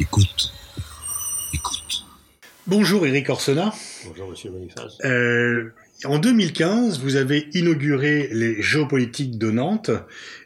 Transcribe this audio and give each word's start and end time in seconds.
Écoute. 0.00 0.50
Écoute. 1.52 2.06
Bonjour 2.66 3.06
Eric 3.06 3.28
Orsena. 3.28 3.70
Bonjour 4.06 4.30
Monsieur 4.30 4.50
Boniface. 4.50 4.96
Euh, 5.04 5.74
en 6.06 6.18
2015, 6.18 7.00
vous 7.00 7.16
avez 7.16 7.50
inauguré 7.52 8.28
les 8.32 8.62
géopolitiques 8.62 9.36
de 9.36 9.50
Nantes 9.50 9.90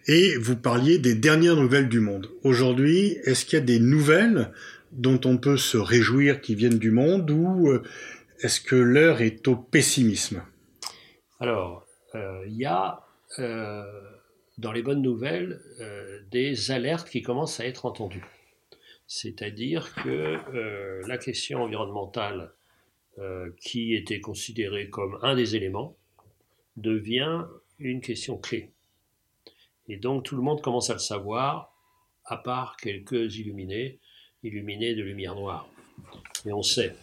et 0.09 0.37
vous 0.39 0.57
parliez 0.57 0.99
des 0.99 1.15
dernières 1.15 1.55
nouvelles 1.55 1.89
du 1.89 2.01
monde. 2.01 2.31
Aujourd'hui, 2.43 3.17
est-ce 3.23 3.45
qu'il 3.45 3.61
y 3.61 3.63
a 3.63 3.65
des 3.65 3.79
nouvelles 3.79 4.51
dont 4.91 5.21
on 5.25 5.39
peut 5.39 5.57
se 5.57 5.77
réjouir 5.77 6.41
qui 6.41 6.57
viennent 6.57 6.81
du 6.81 6.91
monde 6.91 7.31
ou 7.31 7.71
euh, 7.71 7.85
est-ce 8.41 8.61
que 8.61 8.75
l'heure 8.75 9.21
est 9.21 9.47
au 9.47 9.55
pessimisme? 9.55 10.43
Alors, 11.39 11.87
euh, 12.17 12.43
il 12.49 12.57
y 12.57 12.67
a 12.67 13.05
euh, 13.39 13.85
dans 14.59 14.73
les 14.73 14.83
bonnes 14.83 15.03
nouvelles 15.03 15.61
des 16.33 16.73
alertes 16.73 17.09
qui 17.09 17.23
commencent 17.23 17.61
à 17.61 17.67
être 17.67 17.87
entendues. 17.87 18.25
C'est-à-dire 19.07 19.95
que 19.95 21.03
la 21.07 21.19
question 21.19 21.63
environnementale 21.63 22.55
euh, 23.21 23.53
qui 23.61 23.95
était 23.95 24.19
considéré 24.19 24.91
comme 24.91 25.21
un 25.23 25.37
des 25.37 25.55
éléments, 25.55 25.97
devient 26.77 27.45
une 27.79 28.01
question 28.01 28.37
clé. 28.37 28.73
Et 29.87 29.99
donc 29.99 30.25
tout 30.25 30.35
le 30.35 30.43
monde 30.43 30.61
commence 30.61 30.91
à 30.91 30.95
le 30.95 30.99
savoir, 30.99 31.73
à 32.25 32.37
part 32.37 32.77
quelques 32.77 33.37
illuminés, 33.37 34.01
illuminés 34.43 34.97
de 34.97 35.03
lumière 35.03 35.37
noire. 35.37 35.69
Et 36.45 36.53
on 36.53 36.65
sait, 36.65 36.97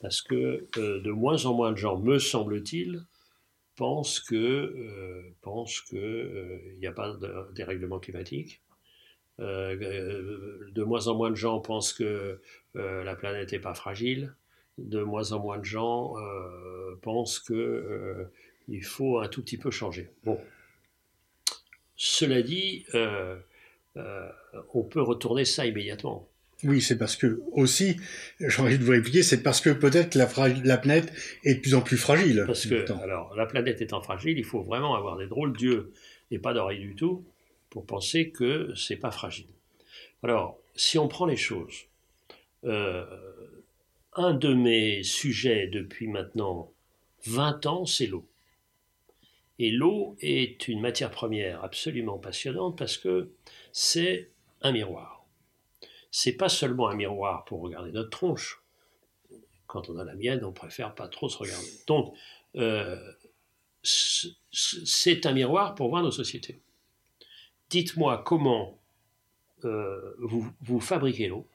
parce 0.00 0.22
que 0.22 0.66
euh, 0.78 1.02
de 1.02 1.10
moins 1.10 1.44
en 1.44 1.52
moins 1.52 1.72
de 1.72 1.76
gens, 1.76 1.98
me 1.98 2.18
semble-t-il, 2.18 3.04
pensent 3.76 4.20
que 4.20 4.34
euh, 4.34 5.34
pensent 5.42 5.82
que 5.82 6.62
il 6.72 6.78
n'y 6.78 6.86
a 6.86 6.92
pas 6.92 7.12
de 7.12 7.52
dérèglement 7.52 7.98
climatique. 7.98 8.62
De 9.38 10.82
moins 10.82 11.08
en 11.08 11.16
moins 11.16 11.30
de 11.30 11.36
gens 11.36 11.60
pensent 11.60 11.92
que 11.92 12.40
la 12.74 13.14
planète 13.16 13.52
n'est 13.52 13.58
pas 13.58 13.74
fragile 13.74 14.34
de 14.78 15.02
moins 15.02 15.32
en 15.32 15.40
moins 15.40 15.58
de 15.58 15.64
gens 15.64 16.14
euh, 16.18 16.96
pensent 17.02 17.38
qu'il 17.38 17.56
euh, 17.56 18.30
faut 18.82 19.18
un 19.18 19.28
tout 19.28 19.42
petit 19.42 19.58
peu 19.58 19.70
changer. 19.70 20.10
Bon. 20.24 20.38
Cela 21.96 22.42
dit, 22.42 22.84
euh, 22.94 23.36
on 24.74 24.82
peut 24.82 25.02
retourner 25.02 25.44
ça 25.44 25.66
immédiatement. 25.66 26.28
Oui, 26.64 26.80
c'est 26.80 26.96
parce 26.96 27.16
que 27.16 27.42
aussi, 27.52 27.96
j'ai 28.38 28.62
envie 28.62 28.78
de 28.78 28.84
vous 28.84 28.92
expliquer, 28.92 29.24
c'est 29.24 29.42
parce 29.42 29.60
que 29.60 29.70
peut-être 29.70 30.14
la, 30.14 30.28
la, 30.64 30.78
planète 30.78 31.12
est 31.42 31.56
de 31.56 31.60
plus 31.60 31.74
en 31.74 31.80
plus 31.80 31.96
fragile. 31.96 32.44
Parce 32.46 32.66
que, 32.66 32.90
alors, 33.02 33.34
la 33.34 33.46
planète 33.46 33.80
étant 33.80 34.00
fragile, 34.00 34.38
il 34.38 34.44
faut 34.44 34.62
vraiment 34.62 34.94
avoir 34.94 35.16
des 35.16 35.26
drôles 35.26 35.56
d'yeux 35.56 35.92
et 36.30 36.38
pas 36.38 36.54
d'oreilles 36.54 36.80
du 36.80 36.94
tout 36.94 37.24
pour 37.72 37.86
penser 37.86 38.30
que 38.30 38.74
c'est 38.76 38.96
pas 38.96 39.10
fragile. 39.10 39.48
Alors, 40.22 40.58
si 40.76 40.98
on 40.98 41.08
prend 41.08 41.24
les 41.24 41.38
choses, 41.38 41.86
un 42.64 44.34
de 44.34 44.52
mes 44.52 45.02
sujets 45.02 45.68
depuis 45.68 46.06
maintenant 46.06 46.70
20 47.24 47.64
ans, 47.64 47.86
c'est 47.86 48.06
l'eau. 48.06 48.26
Et 49.58 49.70
l'eau 49.70 50.16
est 50.20 50.68
une 50.68 50.82
matière 50.82 51.10
première 51.10 51.64
absolument 51.64 52.18
passionnante 52.18 52.76
parce 52.76 52.98
que 52.98 53.30
c'est 53.72 54.30
un 54.60 54.72
miroir. 54.72 55.24
C'est 56.10 56.32
pas 56.32 56.50
seulement 56.50 56.88
un 56.88 56.94
miroir 56.94 57.46
pour 57.46 57.62
regarder 57.62 57.90
notre 57.90 58.10
tronche. 58.10 58.62
Quand 59.66 59.88
on 59.88 59.96
a 59.96 60.04
la 60.04 60.14
mienne, 60.14 60.44
on 60.44 60.52
préfère 60.52 60.94
pas 60.94 61.08
trop 61.08 61.30
se 61.30 61.38
regarder. 61.38 61.70
Donc, 61.86 62.14
euh, 62.56 63.00
c'est 63.82 65.24
un 65.24 65.32
miroir 65.32 65.74
pour 65.74 65.88
voir 65.88 66.02
nos 66.02 66.10
sociétés. 66.10 66.60
Dites-moi 67.72 68.22
comment 68.26 68.78
euh, 69.64 70.14
vous 70.18 70.78
fabriquez 70.78 71.28
l'eau, 71.28 71.48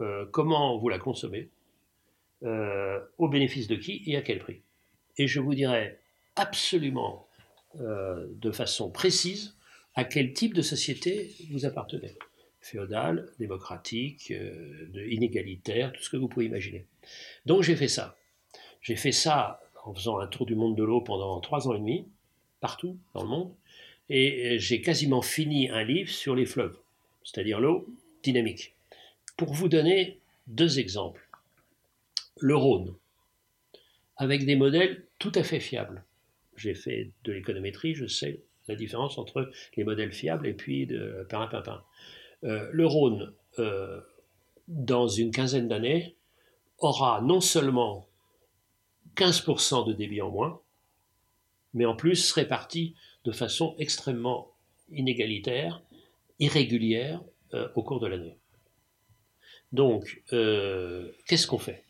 euh, 0.00 0.26
comment 0.32 0.76
vous 0.78 0.88
la 0.88 0.98
consommez, 0.98 1.48
euh, 2.42 2.98
au 3.16 3.28
bénéfice 3.28 3.68
de 3.68 3.76
qui 3.76 4.02
et 4.06 4.16
à 4.16 4.22
quel 4.22 4.40
prix. 4.40 4.62
Et 5.16 5.28
je 5.28 5.38
vous 5.38 5.54
dirai 5.54 6.00
absolument 6.34 7.28
de 7.74 8.50
façon 8.50 8.90
précise 8.90 9.56
à 9.94 10.04
quel 10.04 10.32
type 10.32 10.54
de 10.54 10.62
société 10.62 11.36
vous 11.50 11.66
appartenez. 11.66 12.18
Féodale, 12.60 13.30
démocratique, 13.38 14.32
inégalitaire, 15.08 15.92
tout 15.92 16.02
ce 16.02 16.10
que 16.10 16.16
vous 16.16 16.26
pouvez 16.26 16.46
imaginer. 16.46 16.84
Donc 17.44 17.62
j'ai 17.62 17.76
fait 17.76 17.86
ça. 17.86 18.16
J'ai 18.80 18.96
fait 18.96 19.12
ça 19.12 19.60
en 19.84 19.94
faisant 19.94 20.18
un 20.18 20.26
tour 20.26 20.46
du 20.46 20.56
monde 20.56 20.74
de 20.74 20.82
l'eau 20.82 21.00
pendant 21.00 21.38
trois 21.40 21.68
ans 21.68 21.74
et 21.74 21.78
demi, 21.78 22.08
partout 22.60 22.98
dans 23.14 23.22
le 23.22 23.28
monde, 23.28 23.54
et 24.08 24.58
j'ai 24.58 24.80
quasiment 24.80 25.22
fini 25.22 25.68
un 25.68 25.82
livre 25.82 26.10
sur 26.10 26.34
les 26.34 26.46
fleuves, 26.46 26.78
c'est-à-dire 27.24 27.60
l'eau 27.60 27.86
dynamique. 28.22 28.74
Pour 29.36 29.52
vous 29.52 29.68
donner 29.68 30.20
deux 30.46 30.78
exemples. 30.78 31.28
Le 32.38 32.56
Rhône, 32.56 32.94
avec 34.16 34.44
des 34.44 34.56
modèles 34.56 35.04
tout 35.18 35.32
à 35.34 35.42
fait 35.42 35.60
fiables. 35.60 36.04
J'ai 36.56 36.74
fait 36.74 37.10
de 37.24 37.32
l'économétrie, 37.32 37.94
je 37.94 38.06
sais 38.06 38.40
la 38.68 38.74
différence 38.74 39.18
entre 39.18 39.50
les 39.76 39.84
modèles 39.84 40.12
fiables 40.12 40.46
et 40.46 40.54
puis 40.54 40.86
de 40.86 41.26
Perrin-Pimpin. 41.28 41.82
Euh, 42.44 42.68
le 42.72 42.86
Rhône, 42.86 43.32
euh, 43.58 44.00
dans 44.68 45.06
une 45.06 45.30
quinzaine 45.30 45.68
d'années, 45.68 46.16
aura 46.78 47.20
non 47.20 47.40
seulement 47.40 48.08
15% 49.16 49.86
de 49.86 49.92
débit 49.92 50.20
en 50.20 50.30
moins, 50.30 50.60
mais 51.74 51.86
en 51.86 51.94
plus 51.94 52.32
réparti 52.32 52.94
de 53.26 53.32
façon 53.32 53.74
extrêmement 53.78 54.52
inégalitaire, 54.90 55.82
irrégulière 56.38 57.20
euh, 57.54 57.68
au 57.74 57.82
cours 57.82 57.98
de 57.98 58.06
l'année. 58.06 58.36
Donc, 59.72 60.22
euh, 60.32 61.10
qu'est-ce 61.26 61.48
qu'on 61.48 61.58
fait? 61.58 61.82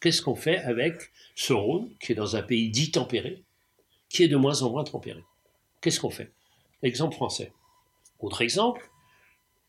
Qu'est-ce 0.00 0.22
qu'on 0.22 0.34
fait 0.34 0.56
avec 0.58 1.12
ce 1.34 1.52
Rhône, 1.52 1.90
qui 2.00 2.12
est 2.12 2.14
dans 2.14 2.36
un 2.36 2.42
pays 2.42 2.70
dit 2.70 2.90
tempéré, 2.90 3.42
qui 4.08 4.22
est 4.22 4.28
de 4.28 4.36
moins 4.36 4.62
en 4.62 4.70
moins 4.70 4.84
tempéré? 4.84 5.22
Qu'est-ce 5.82 6.00
qu'on 6.00 6.10
fait? 6.10 6.32
Exemple 6.82 7.14
français. 7.14 7.52
Autre 8.18 8.40
exemple, 8.40 8.88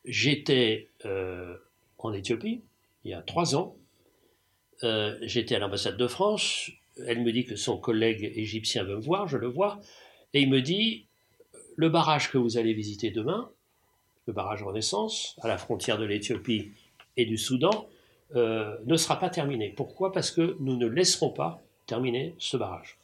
j'étais 0.06 0.90
euh, 1.06 1.58
en 1.98 2.14
Éthiopie, 2.14 2.62
il 3.04 3.12
y 3.12 3.14
a 3.14 3.22
trois 3.22 3.56
ans, 3.56 3.76
j'étais 5.22 5.56
à 5.56 5.60
l'ambassade 5.60 5.96
de 5.96 6.08
France, 6.08 6.70
elle 7.08 7.22
me 7.24 7.32
dit 7.32 7.46
que 7.46 7.56
son 7.56 7.78
collègue 7.78 8.34
égyptien 8.36 8.84
veut 8.84 8.98
me 8.98 9.02
voir, 9.02 9.30
je 9.30 9.38
le 9.38 9.48
vois, 9.48 9.80
et 10.34 10.42
il 10.42 10.50
me 10.50 10.62
dit, 10.62 11.06
le 11.76 11.90
barrage 11.90 12.32
que 12.32 12.38
vous 12.38 12.58
allez 12.58 12.74
visiter 12.74 13.12
demain, 13.12 13.50
le 14.26 14.34
barrage 14.34 14.64
Renaissance, 14.64 15.38
à 15.42 15.48
la 15.48 15.58
frontière 15.58 15.98
de 15.98 16.06
l'Éthiopie 16.06 16.72
et 17.18 17.26
du 17.26 17.38
Soudan 17.38 17.88
euh, 18.36 18.78
ne 18.86 18.98
sera 18.98 19.20
pas 19.20 19.30
terminé. 19.30 19.74
Pourquoi? 19.76 20.12
Parce 20.12 20.32
que 20.32 20.56
nous 20.60 20.78
ne 20.78 20.88
laisserons 20.88 21.30
pas 21.30 21.62
terminer 21.86 22.34
ce 22.40 22.58
barrage. 22.58 22.98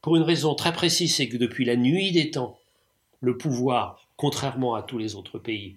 Pour 0.00 0.16
une 0.16 0.22
raison 0.22 0.54
très 0.54 0.72
précise, 0.72 1.14
c'est 1.14 1.28
que 1.28 1.36
depuis 1.36 1.64
la 1.64 1.76
nuit 1.76 2.10
des 2.10 2.30
temps, 2.30 2.58
le 3.20 3.36
pouvoir, 3.36 4.04
contrairement 4.16 4.74
à 4.74 4.82
tous 4.82 4.98
les 4.98 5.14
autres 5.14 5.38
pays, 5.38 5.76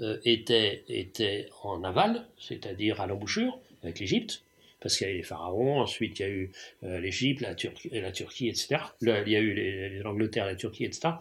euh, 0.00 0.18
était, 0.24 0.84
était 0.88 1.50
en 1.62 1.84
aval, 1.84 2.26
c'est-à-dire 2.38 3.02
à, 3.02 3.06
l'embouchure, 3.06 3.58
avec 3.82 3.98
l'Égypte, 3.98 4.42
parce 4.80 4.96
qu'il 4.96 5.06
y 5.06 5.10
a 5.10 5.12
eu 5.12 5.18
les 5.18 5.22
pharaons, 5.22 5.80
ensuite 5.80 6.18
il 6.18 6.22
y 6.22 6.24
a 6.24 6.28
eu 6.28 6.52
euh, 6.84 7.00
l'Égypte, 7.00 7.40
la, 7.40 7.54
Turquie, 7.54 7.90
la 7.92 8.12
Turquie, 8.12 8.48
etc. 8.48 8.78
il 9.02 9.08
y 9.08 9.36
a 9.36 9.40
eu 9.40 10.02
l'Angleterre, 10.02 10.46
la 10.46 10.56
Turquie, 10.56 10.84
etc. 10.84 11.14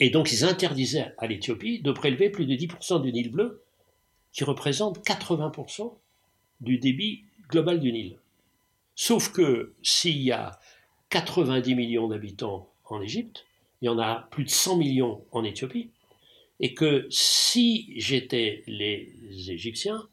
Et 0.00 0.10
donc 0.10 0.32
ils 0.32 0.44
interdisaient 0.44 1.12
à 1.18 1.26
l'Éthiopie 1.26 1.80
de 1.80 1.92
prélever 1.92 2.30
plus 2.30 2.46
de 2.46 2.54
10% 2.54 3.02
du 3.02 3.12
Nil 3.12 3.30
bleu 3.30 3.62
qui 4.32 4.44
représente 4.44 5.04
80% 5.06 5.94
du 6.60 6.78
débit 6.78 7.24
global 7.48 7.80
du 7.80 7.92
Nil. 7.92 8.18
Sauf 8.94 9.32
que 9.32 9.74
s'il 9.82 10.22
y 10.22 10.32
a 10.32 10.58
90 11.10 11.74
millions 11.74 12.08
d'habitants 12.08 12.70
en 12.86 13.02
Égypte, 13.02 13.44
il 13.82 13.86
y 13.86 13.88
en 13.88 13.98
a 13.98 14.28
plus 14.30 14.44
de 14.44 14.50
100 14.50 14.76
millions 14.78 15.24
en 15.30 15.44
Éthiopie, 15.44 15.90
et 16.60 16.74
que 16.74 17.06
si 17.10 17.92
j'étais 17.96 18.62
les 18.66 19.12
Égyptiens, 19.50 20.08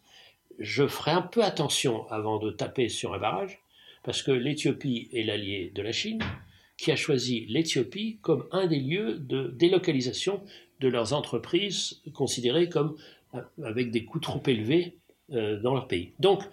je 0.62 0.88
ferais 0.88 1.12
un 1.12 1.22
peu 1.22 1.44
attention 1.44 2.08
avant 2.10 2.38
de 2.38 2.52
taper 2.52 2.88
sur 2.88 3.14
un 3.14 3.20
barrage, 3.20 3.60
parce 4.04 4.24
que 4.24 4.32
l'Éthiopie 4.32 5.10
est 5.12 5.24
l'allié 5.24 5.72
de 5.74 5.82
la 5.82 5.92
Chine, 5.92 6.22
qui 6.78 6.92
a 6.92 6.96
choisi 6.96 7.46
l'Éthiopie 7.48 8.20
comme 8.22 8.48
un 8.52 8.68
des 8.68 8.80
lieux 8.80 9.16
de 9.16 9.54
délocalisation 9.56 10.42
de 10.80 10.88
leurs 10.88 11.14
entreprises 11.14 12.02
considérées 12.14 12.70
comme 12.70 12.96
avec 13.64 13.92
des 13.92 14.06
coûts 14.06 14.20
trop 14.20 14.42
élevés 14.48 14.98
euh, 15.32 15.60
dans 15.62 15.74
leur 15.74 15.88
pays. 15.88 16.14
Donc, 16.20 16.44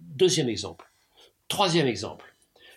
deuxième 0.00 0.48
exemple. 0.48 0.88
Troisième 1.48 1.86
exemple. 1.86 2.34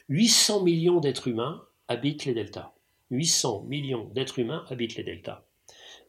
800 0.09 0.63
millions 0.63 0.99
d'êtres 0.99 1.27
humains 1.27 1.63
habitent 1.87 2.25
les 2.25 2.33
deltas. 2.33 2.73
800 3.11 3.63
millions 3.67 4.05
d'êtres 4.13 4.39
humains 4.39 4.65
habitent 4.69 4.95
les 4.95 5.03
deltas. 5.03 5.43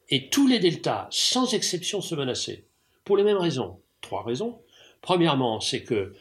Et 0.08 0.30
tous 0.30 0.46
les 0.46 0.58
deltas, 0.58 1.06
sans 1.10 1.52
exception, 1.54 2.00
se 2.00 2.14
menaçaient. 2.14 2.64
Pour 3.08 3.16
les 3.16 3.24
mêmes 3.24 3.38
raisons. 3.38 3.80
Trois 4.02 4.22
raisons. 4.22 4.60
Premièrement, 5.00 5.60
c'est 5.60 5.82
que 5.82 6.14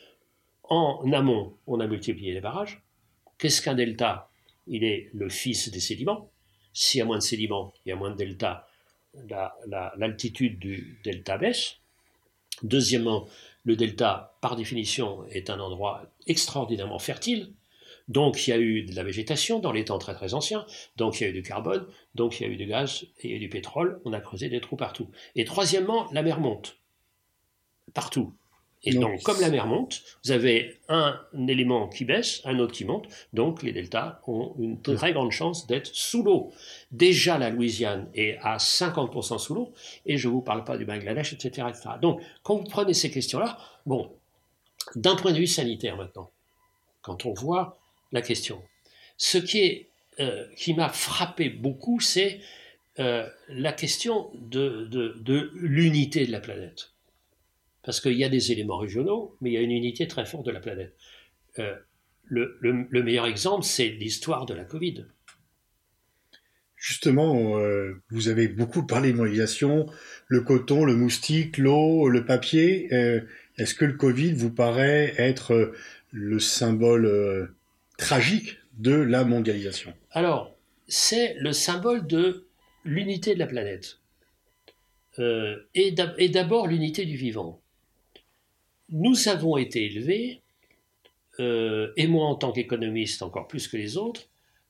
en 0.64 1.12
amont, 1.12 1.58
on 1.68 1.82
a 1.82 1.86
multiplié 1.86 2.34
les 2.34 2.40
barrages. 2.40 2.82
Qu'est-ce 3.38 3.62
qu'un 3.62 3.74
delta? 3.74 4.30
Il 4.68 4.86
est 4.86 5.10
le 5.14 5.28
fils 5.28 5.70
des 5.70 5.82
sédiments. 5.82 6.32
S'il 6.72 7.00
y 7.00 7.02
a 7.02 7.06
moins 7.06 7.18
de 7.18 7.24
sédiments, 7.24 7.74
il 7.86 7.90
y 7.90 7.92
a 7.92 7.98
moins 7.98 8.12
de 8.12 8.16
deltas, 8.16 8.66
l'altitude 9.98 10.60
du 10.60 11.02
delta 11.04 11.38
baisse. 11.38 11.76
Deuxièmement, 12.64 13.28
le 13.66 13.76
delta, 13.76 14.38
par 14.40 14.56
définition, 14.56 15.26
est 15.28 15.50
un 15.50 15.60
endroit 15.60 16.04
extraordinairement 16.26 17.00
fertile. 17.00 17.52
Donc 18.08 18.48
il 18.48 18.52
y 18.52 18.54
a 18.54 18.60
eu 18.60 18.84
de 18.84 18.96
la 18.96 19.04
végétation 19.04 19.60
dans 19.60 19.74
les 19.74 19.84
temps 19.84 19.98
très 19.98 20.16
très 20.16 20.34
anciens, 20.34 20.66
donc 20.96 21.20
il 21.20 21.24
y 21.24 21.28
a 21.28 21.30
eu 21.30 21.34
du 21.34 21.42
carbone, 21.42 21.86
donc 22.16 22.40
il 22.40 22.44
y 22.44 22.46
a 22.50 22.50
eu 22.50 22.56
du 22.56 22.66
gaz 22.66 23.06
et 23.20 23.38
du 23.38 23.50
pétrole, 23.50 24.00
on 24.06 24.14
a 24.14 24.22
creusé 24.22 24.48
des 24.48 24.62
trous 24.62 24.78
partout. 24.78 25.10
Et 25.36 25.44
troisièmement, 25.44 26.08
la 26.14 26.24
mer 26.24 26.40
monte. 26.40 26.77
Partout. 27.98 28.32
Et 28.84 28.94
donc, 28.94 29.24
comme 29.24 29.42
la 29.42 29.50
mer 29.50 29.66
monte, 29.66 30.04
vous 30.24 30.30
avez 30.30 30.80
un 30.88 31.20
élément 31.48 31.88
qui 31.88 32.06
baisse, 32.06 32.42
un 32.46 32.60
autre 32.60 32.74
qui 32.74 32.86
monte, 32.86 33.08
donc 33.34 33.64
les 33.64 33.72
deltas 33.72 34.22
ont 34.28 34.54
une 34.60 34.80
très 34.80 35.14
grande 35.14 35.32
chance 35.32 35.66
d'être 35.66 35.90
sous 35.94 36.22
l'eau. 36.22 36.54
Déjà, 36.92 37.40
la 37.40 37.50
Louisiane 37.50 38.08
est 38.14 38.38
à 38.44 38.58
50% 38.58 39.40
sous 39.40 39.56
l'eau, 39.56 39.74
et 40.06 40.18
je 40.18 40.28
ne 40.28 40.34
vous 40.34 40.42
parle 40.42 40.64
pas 40.64 40.78
du 40.78 40.86
Bangladesh, 40.86 41.34
etc., 41.34 41.68
etc. 41.70 41.90
Donc, 42.00 42.22
quand 42.44 42.58
vous 42.58 42.66
prenez 42.66 42.94
ces 42.94 43.10
questions-là, 43.10 43.58
bon, 43.88 44.12
d'un 44.96 45.16
point 45.16 45.32
de 45.32 45.40
vue 45.40 45.48
sanitaire 45.48 45.98
maintenant, 45.98 46.30
quand 47.02 47.26
on 47.26 47.34
voit 47.34 47.80
la 48.12 48.22
question, 48.22 48.62
ce 49.18 49.40
qui, 49.40 49.58
est, 49.58 49.90
euh, 50.20 50.46
qui 50.56 50.76
m'a 50.76 50.90
frappé 50.90 51.50
beaucoup, 51.50 52.00
c'est 52.00 52.42
euh, 53.00 53.28
la 53.50 53.74
question 53.74 54.30
de, 54.36 54.86
de, 54.86 55.16
de 55.20 55.50
l'unité 55.56 56.28
de 56.28 56.32
la 56.32 56.42
planète 56.42 56.92
parce 57.88 58.02
qu'il 58.02 58.18
y 58.18 58.26
a 58.26 58.30
des 58.30 58.52
éléments 58.52 58.78
régionaux, 58.78 59.38
mais 59.40 59.52
il 59.52 59.54
y 59.54 59.58
a 59.58 59.62
une 59.62 59.72
unité 59.72 60.10
très 60.10 60.26
forte 60.26 60.46
de 60.46 60.52
la 60.52 60.60
planète. 60.60 60.94
Euh, 61.58 61.74
le, 62.26 62.58
meilleur 63.02 63.26
exemple, 63.26 63.64
c'est 63.64 63.88
l'histoire 63.88 64.46
de 64.46 64.54
la 64.54 64.66
Covid. 64.66 65.06
Justement, 66.76 67.58
euh, 67.60 67.94
vous 68.10 68.28
avez 68.28 68.50
beaucoup 68.50 68.86
parlé 68.86 69.14
de 69.14 69.18
mondialisation, 69.18 69.86
le 70.28 70.42
coton, 70.42 70.84
le 70.84 70.98
moustique, 70.98 71.58
l'eau, 71.58 72.10
le 72.10 72.26
papier. 72.26 72.94
Euh, 72.94 73.22
est-ce 73.58 73.74
que 73.74 73.86
le 73.86 73.94
Covid 73.94 74.34
vous 74.34 74.52
paraît 74.52 75.14
être 75.18 75.72
le 76.12 76.40
symbole 76.40 77.56
tragique 77.98 78.58
de 78.78 78.96
la 78.96 79.24
mondialisation? 79.24 79.94
Alors, 80.12 80.54
c'est 80.90 81.36
le 81.40 81.54
symbole 81.54 82.06
de 82.06 82.48
l'unité 82.84 83.34
de 83.34 83.40
la 83.40 83.48
planète. 83.48 84.02
et 85.74 85.92
d'abord 86.28 86.68
l'unité 86.68 87.06
du 87.06 87.16
vivant 87.16 87.62
nous 88.90 89.28
avons 89.28 89.58
été 89.58 89.86
élevés, 89.86 90.42
euh, 91.40 91.92
et 91.98 92.08
moi 92.08 92.26
en 92.26 92.36
tant 92.36 92.52
qu'économiste 92.52 93.22
encore 93.22 93.48
plus 93.48 93.68
que 93.68 93.78
les 93.78 93.98
autres, 93.98 94.28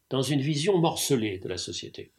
dans 0.10 0.22
une 0.22 0.42
vision 0.42 0.78
morcelée 0.78 1.38
de 1.40 1.48
la 1.48 1.58
société 1.58 2.12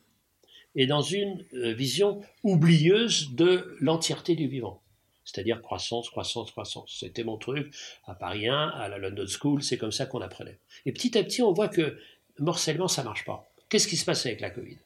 et 0.74 0.86
dans 0.86 1.02
une 1.02 1.44
euh, 1.54 1.72
vision 1.72 2.20
oublieuse 2.42 3.34
de 3.34 3.76
l'entièreté 3.80 4.34
du 4.36 4.46
vivant. 4.46 4.82
C'est-à-dire 5.24 5.60
croissance, 5.60 6.08
croissance, 6.08 6.50
croissance. 6.50 6.96
C'était 7.00 7.24
mon 7.24 7.36
truc 7.36 7.74
à 8.06 8.14
Paris 8.14 8.48
1, 8.48 8.68
à 8.68 8.88
la 8.88 8.98
London 8.98 9.26
School, 9.26 9.62
c'est 9.62 9.76
comme 9.76 9.92
ça 9.92 10.06
qu'on 10.06 10.20
apprenait. 10.20 10.58
Et 10.86 10.92
petit 10.92 11.18
à 11.18 11.24
petit, 11.24 11.42
on 11.42 11.52
voit 11.52 11.68
que 11.68 11.98
morcellement, 12.38 12.88
ça 12.88 13.02
marche 13.02 13.24
pas. 13.24 13.50
Qu'est-ce 13.68 13.88
qui 13.88 13.96
se 13.96 14.04
passe 14.04 14.24
avec 14.24 14.40
la 14.40 14.50
Covid? 14.50 14.78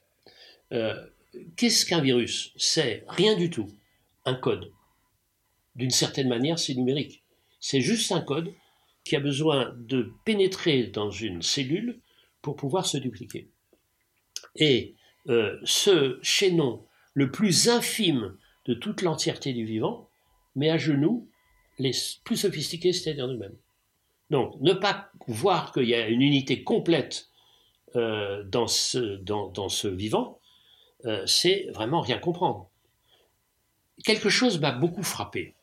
Euh, 0.72 0.94
Qu'est-ce 1.56 1.86
qu'un 1.86 2.00
virus? 2.00 2.52
C'est 2.56 3.04
rien 3.08 3.36
du 3.36 3.50
tout. 3.50 3.68
Un 4.24 4.34
code 4.34 4.70
d'une 5.76 5.90
certaine 5.90 6.28
manière, 6.28 6.58
c'est 6.58 6.74
numérique. 6.74 7.22
C'est 7.60 7.80
juste 7.80 8.12
un 8.12 8.20
code 8.20 8.52
qui 9.04 9.16
a 9.16 9.20
besoin 9.20 9.74
de 9.78 10.12
pénétrer 10.24 10.84
dans 10.84 11.10
une 11.10 11.42
cellule 11.42 12.00
pour 12.40 12.56
pouvoir 12.56 12.86
se 12.86 12.98
dupliquer. 12.98 13.48
Et 14.56 14.94
euh, 15.28 15.58
ce 15.64 16.18
chaînon, 16.22 16.84
le 17.14 17.30
plus 17.30 17.68
infime 17.68 18.36
de 18.66 18.74
toute 18.74 19.02
l'entièreté 19.02 19.52
du 19.52 19.64
vivant, 19.64 20.08
met 20.54 20.70
à 20.70 20.78
genoux 20.78 21.28
les 21.78 21.92
plus 22.24 22.36
sophistiqués, 22.36 22.92
c'est-à-dire 22.92 23.26
nous-mêmes. 23.26 23.56
Donc, 24.30 24.60
ne 24.60 24.72
pas 24.72 25.10
voir 25.26 25.72
qu'il 25.72 25.84
y 25.84 25.94
a 25.94 26.08
une 26.08 26.22
unité 26.22 26.62
complète 26.62 27.28
euh, 27.96 28.42
dans, 28.44 28.66
ce, 28.66 29.88
vivant, 29.88 30.40
euh, 31.04 31.26
c'est 31.26 31.66
vraiment 31.74 32.00
rien 32.00 32.18
comprendre. 32.18 32.70
Quelque 34.04 34.30
chose 34.30 34.60
m'a 34.60 34.72
beaucoup 34.72 35.02
frappé. 35.02 35.54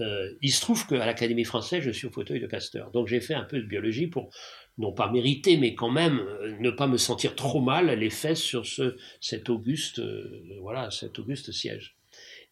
Euh, 0.00 0.32
il 0.42 0.52
se 0.52 0.60
trouve 0.60 0.86
qu'à 0.86 1.04
l'Académie 1.04 1.44
française, 1.44 1.82
je 1.82 1.90
suis 1.90 2.06
au 2.06 2.10
fauteuil 2.10 2.40
de 2.40 2.46
Castor. 2.46 2.90
Donc 2.90 3.08
j'ai 3.08 3.20
fait 3.20 3.34
un 3.34 3.44
peu 3.44 3.58
de 3.58 3.66
biologie 3.66 4.06
pour, 4.06 4.30
non 4.76 4.92
pas 4.92 5.10
mériter, 5.10 5.56
mais 5.56 5.74
quand 5.74 5.90
même 5.90 6.20
euh, 6.20 6.56
ne 6.60 6.70
pas 6.70 6.86
me 6.86 6.96
sentir 6.96 7.34
trop 7.34 7.60
mal 7.60 7.86
les 7.86 8.10
fesses 8.10 8.42
sur 8.42 8.66
ce, 8.66 8.96
cet 9.20 9.50
auguste, 9.50 9.98
euh, 9.98 10.42
voilà, 10.60 10.90
cet 10.90 11.18
auguste 11.18 11.52
siège. 11.52 11.96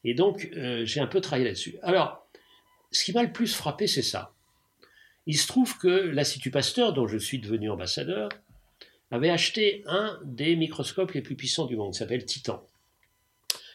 Et 0.04 0.14
donc 0.14 0.48
j'ai 0.84 1.00
un 1.00 1.08
peu 1.08 1.20
travaillé 1.20 1.46
là-dessus. 1.46 1.78
Alors, 1.82 2.28
ce 2.92 3.04
qui 3.04 3.12
m'a 3.12 3.24
le 3.24 3.32
plus 3.32 3.52
frappé, 3.52 3.88
c'est 3.88 4.02
ça. 4.02 4.32
Il 5.26 5.36
se 5.36 5.48
trouve 5.48 5.76
que 5.78 5.88
l'Institut 5.88 6.52
Pasteur, 6.52 6.92
dont 6.92 7.08
je 7.08 7.18
suis 7.18 7.40
devenu 7.40 7.70
ambassadeur, 7.70 8.28
avait 9.10 9.30
acheté 9.30 9.82
un 9.86 10.20
des 10.24 10.54
microscopes 10.54 11.12
les 11.12 11.22
plus 11.22 11.34
puissants 11.34 11.66
du 11.66 11.74
monde, 11.74 11.92
qui 11.92 11.98
s'appelle 11.98 12.24
Titan, 12.24 12.64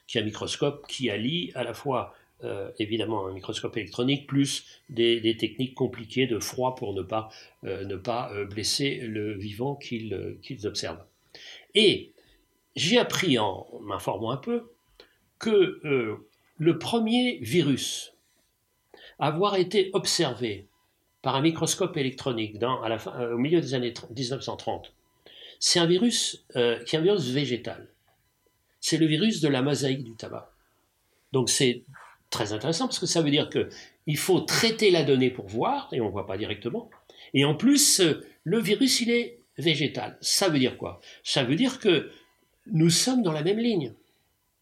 qui 0.07 0.17
est 0.17 0.21
un 0.21 0.23
microscope 0.23 0.87
qui 0.87 1.09
allie 1.09 1.51
à 1.55 1.65
la 1.65 1.73
fois 1.73 2.13
euh, 2.43 2.71
évidemment 2.79 3.27
un 3.27 3.33
microscope 3.33 3.77
électronique, 3.77 4.25
plus 4.25 4.65
des, 4.89 5.37
techniques 5.37 5.75
compliquées 5.75 6.25
de 6.25 6.39
froid 6.39 6.75
pour 6.75 6.93
ne 6.93 7.03
pas, 7.03 7.29
euh, 7.65 7.85
ne 7.85 7.95
pas 7.95 8.31
euh, 8.33 8.45
blesser 8.45 8.99
le 9.01 9.37
vivant 9.37 9.75
qu'ils 9.75 10.65
observent. 10.65 11.03
Et 11.75 12.11
j'ai 12.75 12.97
appris 12.97 13.37
en 13.37 13.67
m'informant 13.81 14.31
un 14.31 14.37
peu 14.37 14.71
que 15.39 15.79
le 16.57 16.79
premier 16.79 17.37
virus 17.41 18.13
à 19.19 19.27
avoir 19.27 19.55
été 19.55 19.89
observé 19.93 20.67
par 21.21 21.35
un 21.35 21.41
microscope 21.41 21.95
électronique 21.97 22.59
dans, 22.59 22.81
à 22.81 22.89
la 22.89 22.97
fin, 22.97 23.29
au 23.31 23.37
milieu 23.37 23.61
des 23.61 23.73
années 23.73 23.93
1930, 24.15 24.93
c'est 25.59 25.79
un 25.79 25.85
virus 25.85 26.45
qui 26.85 26.97
un 26.97 27.01
virus 27.01 27.29
végétal. 27.29 27.87
C'est 28.79 28.97
le 28.97 29.05
virus 29.05 29.41
de 29.41 29.47
la 29.47 29.61
mosaïque 29.61 30.03
du 30.03 30.15
tabac. 30.15 30.51
Donc 31.31 31.49
c'est 31.49 31.83
très 32.31 32.53
intéressant 32.53 32.87
parce 32.87 32.97
que 32.97 33.05
ça 33.05 33.21
veut 33.21 33.29
dire 33.29 33.49
que 33.49 33.69
il 34.07 34.17
faut 34.17 34.39
traiter 34.39 34.89
la 34.89 35.03
donnée 35.03 35.29
pour 35.29 35.47
voir 35.47 35.89
et 35.91 36.01
on 36.01 36.05
ne 36.05 36.11
voit 36.11 36.25
pas 36.25 36.37
directement. 36.37 36.89
Et 37.35 37.45
en 37.45 37.53
plus, 37.53 37.99
euh, 37.99 38.25
le 38.43 38.59
virus, 38.59 39.01
il 39.01 39.11
est 39.11 39.39
végétal. 39.57 40.17
Ça 40.21 40.49
veut 40.49 40.57
dire 40.57 40.77
quoi? 40.77 40.99
Ça 41.23 41.43
veut 41.43 41.55
dire 41.55 41.79
que 41.79 42.09
nous 42.65 42.89
sommes 42.89 43.21
dans 43.21 43.31
la 43.31 43.43
même 43.43 43.59
ligne. 43.59 43.93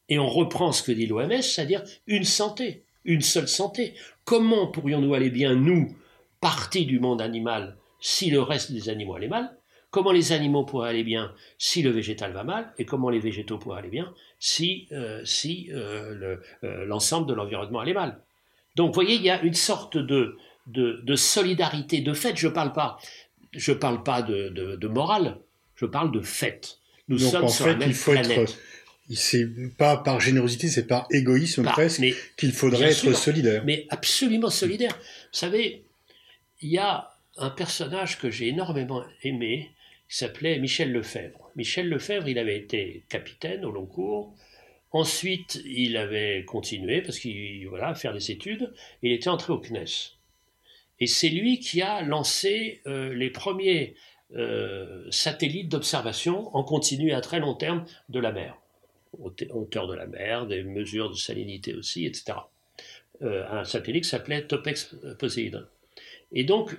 Et 0.09 0.19
on 0.19 0.27
reprend 0.27 0.71
ce 0.71 0.83
que 0.83 0.91
dit 0.91 1.05
l'OMS, 1.05 1.41
c'est-à-dire 1.41 1.83
une 2.07 2.25
santé, 2.25 2.83
une 3.05 3.21
seule 3.21 3.47
santé. 3.47 3.93
Comment 4.25 4.67
pourrions-nous 4.67 5.13
aller 5.13 5.29
bien, 5.29 5.55
nous, 5.55 5.95
partie 6.41 6.85
du 6.85 6.99
monde 6.99 7.21
animal, 7.21 7.77
si 8.01 8.31
le 8.31 8.41
reste 8.41 8.71
des 8.71 8.89
animaux 8.89 9.15
allait 9.15 9.27
mal? 9.27 9.58
Comment 9.91 10.11
les 10.11 10.31
animaux 10.33 10.65
pourraient 10.65 10.89
aller 10.89 11.03
bien 11.03 11.33
si 11.57 11.81
le 11.81 11.89
végétal 11.89 12.31
va 12.31 12.43
mal 12.43 12.71
Et 12.77 12.85
comment 12.85 13.09
les 13.09 13.19
végétaux 13.19 13.57
pourraient 13.57 13.79
aller 13.79 13.89
bien 13.89 14.13
si, 14.39 14.87
euh, 14.91 15.21
si 15.25 15.69
euh, 15.71 16.37
euh, 16.63 16.85
l'ensemble 16.85 17.27
de 17.27 17.33
l'environnement 17.33 17.79
allait 17.79 17.93
mal 17.93 18.19
Donc, 18.75 18.89
vous 18.89 18.93
voyez, 18.93 19.15
il 19.15 19.23
y 19.23 19.31
a 19.31 19.41
une 19.41 19.55
sorte 19.55 19.97
de, 19.97 20.37
de, 20.67 21.15
solidarité. 21.15 22.01
De 22.01 22.13
fait, 22.13 22.35
je 22.37 22.47
ne 22.47 22.53
parle 22.53 22.71
pas, 22.71 22.99
je 23.53 23.73
parle 23.73 24.03
pas 24.03 24.21
de, 24.21 24.49
de, 24.49 24.87
morale, 24.87 25.39
je 25.75 25.85
parle 25.85 26.11
de 26.11 26.21
fait. 26.21 26.77
Nous 27.07 27.17
sommes 27.17 27.49
sur 27.49 27.65
la 27.65 27.75
même 27.75 27.89
il 27.89 27.95
faut 27.95 28.11
planète. 28.11 28.57
c'est 29.11 29.47
pas 29.75 29.97
par 29.97 30.19
générosité, 30.19 30.67
c'est 30.67 30.85
par 30.85 31.07
égoïsme 31.09 31.63
presque 31.63 32.03
qu'il 32.37 32.51
faudrait 32.51 32.91
être 32.91 33.13
solidaire. 33.13 33.63
Mais 33.65 33.87
absolument 33.89 34.51
solidaire. 34.51 34.93
Vous 34.93 35.39
savez, 35.39 35.83
il 36.61 36.69
y 36.69 36.77
a 36.77 37.09
un 37.37 37.49
personnage 37.49 38.19
que 38.19 38.29
j'ai 38.29 38.49
énormément 38.49 39.03
aimé, 39.23 39.71
qui 40.09 40.17
s'appelait 40.17 40.57
Michel 40.57 40.91
Lefebvre. 40.91 41.51
Michel 41.55 41.87
Lefebvre, 41.87 42.27
il 42.27 42.39
avait 42.39 42.57
été 42.57 43.03
capitaine 43.09 43.63
au 43.63 43.71
long 43.71 43.85
cours. 43.85 44.33
Ensuite, 44.91 45.61
il 45.65 45.97
avait 45.97 46.43
continué 46.45 47.03
parce 47.03 47.19
qu'il 47.19 47.67
voilà 47.67 47.93
faire 47.93 48.13
des 48.13 48.31
études. 48.31 48.73
Il 49.03 49.11
était 49.11 49.29
entré 49.29 49.53
au 49.53 49.59
CNES. 49.59 50.17
Et 50.99 51.05
c'est 51.05 51.29
lui 51.29 51.59
qui 51.59 51.83
a 51.83 52.01
lancé 52.01 52.81
euh, 52.87 53.13
les 53.13 53.29
premiers 53.29 53.95
euh, 54.35 55.05
satellites 55.11 55.69
d'observation 55.69 56.53
en 56.55 56.63
continu 56.63 57.13
à 57.13 57.21
très 57.21 57.39
long 57.39 57.53
terme 57.53 57.85
de 58.09 58.19
la 58.19 58.31
mer, 58.31 58.57
hauteur 59.19 59.87
de 59.87 59.93
la 59.93 60.07
mer, 60.07 60.47
des 60.47 60.63
mesures 60.63 61.11
de 61.11 61.15
salinité 61.15 61.75
aussi, 61.75 62.05
etc. 62.05 62.39
Euh, 63.21 63.47
un 63.49 63.63
satellite 63.63 64.03
qui 64.05 64.09
s'appelait 64.09 64.41
Topex 64.41 64.95
Poseidon. 65.19 65.65
Et 66.31 66.43
donc, 66.43 66.75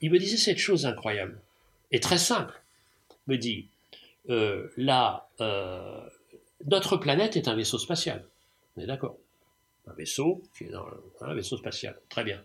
il 0.00 0.10
me 0.10 0.18
disait 0.18 0.36
cette 0.36 0.58
chose 0.58 0.84
incroyable 0.84 1.40
est 1.90 2.02
très 2.02 2.18
simple. 2.18 2.60
Me 3.26 3.36
dit, 3.36 3.68
euh, 4.30 4.68
là, 4.76 5.28
euh, 5.40 6.00
notre 6.66 6.96
planète 6.96 7.36
est 7.36 7.48
un 7.48 7.54
vaisseau 7.54 7.78
spatial. 7.78 8.24
On 8.76 8.82
est 8.82 8.86
d'accord 8.86 9.16
Un 9.86 9.94
vaisseau 9.94 10.42
qui 10.56 10.64
est 10.64 10.70
dans 10.70 10.86
un 11.20 11.34
vaisseau 11.34 11.56
spatial. 11.56 11.98
Très 12.08 12.24
bien. 12.24 12.42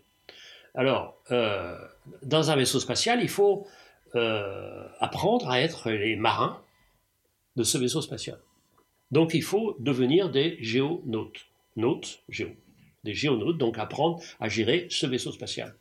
Alors, 0.75 1.17
euh, 1.31 1.77
dans 2.23 2.51
un 2.51 2.55
vaisseau 2.55 2.79
spatial, 2.79 3.21
il 3.21 3.29
faut 3.29 3.67
apprendre 4.99 5.49
à 5.49 5.59
être 5.59 5.89
les 5.89 6.15
marins 6.15 6.61
de 7.55 7.63
ce 7.63 7.79
vaisseau 7.79 7.99
spatial. 7.99 8.37
Donc 9.09 9.33
il 9.33 9.41
faut 9.41 9.75
devenir 9.79 10.29
des 10.29 10.57
géonautes. 10.61 11.47
Nautes, 11.77 12.19
géo. 12.29 12.49
Des 13.03 13.15
géonautes, 13.15 13.57
donc 13.57 13.79
apprendre 13.79 14.21
à 14.39 14.49
gérer 14.49 14.85
ce 14.91 15.07
vaisseau 15.07 15.31
spatial. 15.31 15.75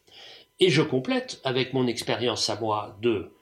Et 0.61 0.71
je 0.71 0.81
complète 0.81 1.43
avec 1.45 1.75
mon 1.75 1.87
expérience 1.87 2.49
à 2.49 2.59
moi 2.59 2.97
de, 3.03 3.33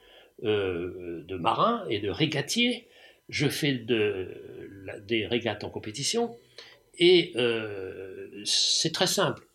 euh, 0.43 1.23
de 1.27 1.35
marin 1.35 1.85
et 1.87 1.99
de 1.99 2.09
régatier. 2.09 2.87
Je 3.29 3.47
fais 3.47 3.73
de, 3.73 4.27
des 5.07 5.27
régates 5.27 5.63
en 5.63 5.69
compétition. 5.69 6.35
Et 6.97 7.31
euh, 7.35 8.41
c'est 8.43 8.91
très 8.91 9.05
simple. 9.05 9.45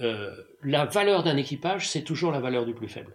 Euh, 0.00 0.34
la 0.62 0.86
valeur 0.86 1.22
d'un 1.22 1.36
équipage, 1.36 1.86
c'est 1.86 2.00
toujours 2.00 2.32
la 2.32 2.40
valeur 2.40 2.64
du 2.64 2.72
plus 2.72 2.88
faible. 2.88 3.14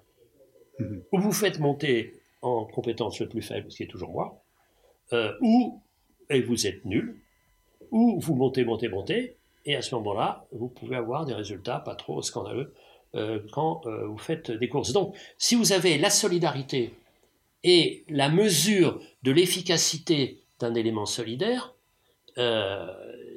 Mhm. 0.78 1.04
Ou 1.12 1.20
vous 1.20 1.32
faites 1.32 1.60
monter 1.60 2.14
en 2.44 2.66
compétence 2.66 3.20
le 3.20 3.28
plus 3.28 3.42
faible, 3.42 3.72
ce 3.72 3.78
qui 3.78 3.84
est 3.84 3.88
toujours 3.88 4.12
moi, 4.12 4.44
ou 5.42 5.82
et 6.30 6.42
vous 6.42 6.68
êtes 6.68 6.86
nul, 6.86 7.16
ou 7.90 8.20
vous 8.20 8.36
montez, 8.36 8.64
montez, 8.64 8.90
montez, 8.90 9.38
et 9.66 9.76
à 9.76 9.82
ce 9.82 9.96
moment-là, 9.96 10.46
vous 10.52 10.68
pouvez 10.68 10.98
avoir 10.98 11.26
des 11.26 11.34
résultats 11.34 11.80
pas 11.80 11.96
trop 11.96 12.22
scandaleux 12.22 12.74
quand 13.52 13.82
vous 13.86 14.18
faites 14.20 14.52
des 14.52 14.70
courses. 14.70 14.94
Donc, 14.94 15.16
si 15.40 15.56
vous 15.56 15.74
avez 15.74 15.98
la 15.98 16.12
solidarité 16.12 16.94
et 17.64 18.04
la 18.10 18.30
mesure 18.30 19.02
de 19.24 19.32
l'efficacité 19.32 20.42
d'un 20.60 20.74
élément 20.74 21.06
solidaire, 21.06 21.76
euh, 22.38 22.88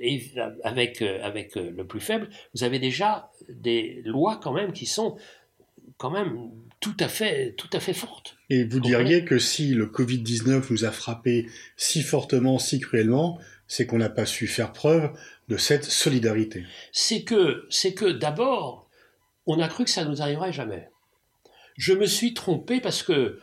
et 0.01 0.33
avec, 0.63 1.01
euh, 1.01 1.21
avec 1.23 1.57
euh, 1.57 1.71
le 1.71 1.87
plus 1.87 2.01
faible, 2.01 2.29
vous 2.55 2.65
avez 2.65 2.79
déjà 2.79 3.31
des 3.49 4.03
lois 4.05 4.39
quand 4.43 4.53
même 4.53 4.73
qui 4.73 4.87
sont 4.87 5.17
quand 5.97 6.11
même 6.11 6.51
tout 6.81 6.97
à 7.01 7.09
fait, 7.09 7.55
tout 7.57 7.69
à 7.73 7.81
fait 7.81 7.93
fortes. 7.93 8.37
Et 8.49 8.65
vous 8.65 8.81
diriez 8.81 9.25
que 9.25 9.39
si 9.39 9.75
le 9.75 9.87
Covid-19 9.87 10.71
nous 10.71 10.85
a 10.85 10.91
frappé 10.91 11.47
si 11.77 12.03
fortement, 12.03 12.59
si 12.59 12.81
cruellement, 12.81 13.39
c'est 13.69 13.87
qu'on 13.87 13.99
n'a 13.99 14.09
pas 14.09 14.27
su 14.27 14.47
faire 14.47 14.73
preuve 14.73 15.11
de 15.49 15.57
cette 15.57 15.85
solidarité. 15.85 16.65
c'est 16.93 17.23
que, 17.23 17.67
c'est 17.71 17.95
que 17.95 18.07
d'abord, 18.07 18.89
on 19.47 19.61
a 19.61 19.69
cru 19.69 19.85
que 19.85 19.91
ça 19.91 20.05
nous 20.05 20.23
arriverait 20.23 20.53
jamais. 20.53 20.89
Je 21.77 21.93
me 21.93 22.07
suis 22.07 22.35
trompé 22.35 22.81
parce 22.81 23.03
que 23.03 23.39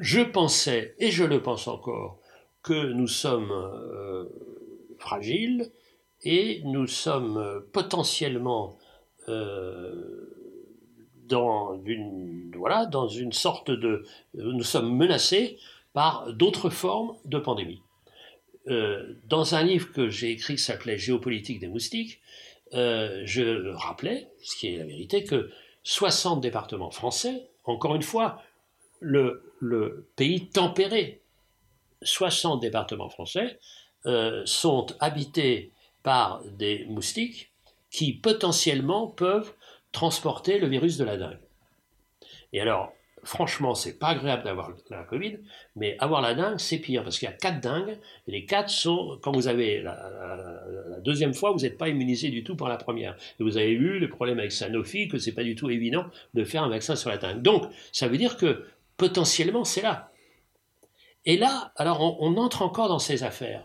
je 0.00 0.20
pensais, 0.20 0.94
et 0.98 1.10
je 1.10 1.24
le 1.24 1.42
pense 1.42 1.68
encore, 1.68 2.18
que 2.62 2.92
nous 2.92 3.06
sommes 3.06 3.50
euh, 3.50 4.26
fragiles 4.98 5.70
et 6.22 6.60
nous 6.64 6.86
sommes 6.86 7.64
potentiellement 7.72 8.76
euh, 9.28 10.28
dans 11.26 11.80
une, 11.84 12.52
voilà, 12.56 12.86
dans 12.86 13.08
une 13.08 13.32
sorte 13.32 13.70
de... 13.70 14.04
Nous 14.34 14.62
sommes 14.62 14.96
menacés 14.96 15.58
par 15.92 16.32
d'autres 16.32 16.70
formes 16.70 17.14
de 17.24 17.38
pandémie. 17.38 17.82
Euh, 18.68 19.14
dans 19.28 19.54
un 19.54 19.62
livre 19.62 19.92
que 19.92 20.10
j'ai 20.10 20.30
écrit 20.30 20.56
qui 20.56 20.62
s'appelait 20.62 20.98
Géopolitique 20.98 21.60
des 21.60 21.68
moustiques, 21.68 22.20
je 22.72 23.70
rappelais, 23.70 24.28
ce 24.42 24.56
qui 24.56 24.68
est 24.68 24.76
la 24.76 24.84
vérité, 24.84 25.24
que 25.24 25.50
60 25.84 26.42
départements 26.42 26.90
français, 26.90 27.48
encore 27.64 27.94
une 27.94 28.02
fois, 28.02 28.42
le, 29.00 29.42
pays 30.16 30.46
tempéré, 30.48 31.20
60 32.02 32.60
départements 32.60 33.08
français 33.08 33.58
euh, 34.06 34.42
sont 34.44 34.86
habités 35.00 35.72
par 36.02 36.42
des 36.44 36.84
moustiques 36.86 37.50
qui 37.90 38.12
potentiellement 38.12 39.06
peuvent 39.08 39.52
transporter 39.92 40.58
le 40.58 40.68
virus 40.68 40.96
de 40.96 41.04
la 41.04 41.16
dengue. 41.16 41.38
Et 42.52 42.60
alors, 42.60 42.92
franchement, 43.24 43.74
c'est 43.74 43.98
pas 43.98 44.08
agréable 44.08 44.44
d'avoir 44.44 44.70
la 44.90 45.02
Covid, 45.02 45.38
mais 45.76 45.96
avoir 45.98 46.20
la 46.20 46.34
dengue, 46.34 46.58
c'est 46.58 46.78
pire, 46.78 47.02
parce 47.02 47.18
qu'il 47.18 47.28
y 47.28 47.32
a 47.32 47.34
quatre 47.34 47.60
dingues, 47.60 47.98
et 48.26 48.30
les 48.30 48.44
quatre 48.44 48.70
sont, 48.70 49.18
quand 49.22 49.32
vous 49.32 49.48
avez 49.48 49.80
la, 49.82 49.94
la- 49.94 50.64
la 50.90 51.00
deuxième 51.00 51.34
fois, 51.34 51.50
vous 51.52 51.60
n'êtes 51.60 51.78
pas 51.78 51.88
immunisé 51.88 52.28
du 52.30 52.44
tout 52.44 52.56
par 52.56 52.68
la 52.68 52.76
première. 52.76 53.16
Et 53.40 53.42
vous 53.42 53.56
avez 53.56 53.70
eu 53.70 53.98
le 53.98 54.08
problème 54.08 54.38
avec 54.38 54.52
Sanofi, 54.52 55.08
que 55.08 55.18
c'est 55.18 55.32
pas 55.32 55.44
du 55.44 55.56
tout 55.56 55.68
évident 55.70 56.06
de 56.34 56.44
faire 56.44 56.62
un 56.62 56.68
vaccin 56.68 56.96
sur 56.96 57.10
la 57.10 57.18
dengue. 57.18 57.42
Donc, 57.42 57.64
ça 57.92 58.08
veut 58.08 58.18
dire 58.18 58.36
que 58.36 58.64
potentiellement, 58.98 59.64
c'est 59.64 59.80
là. 59.80 60.12
Et 61.24 61.38
là, 61.38 61.72
alors, 61.76 62.20
on, 62.20 62.36
entre 62.36 62.60
encore 62.62 62.88
dans 62.88 62.98
ces 62.98 63.22
affaires 63.22 63.64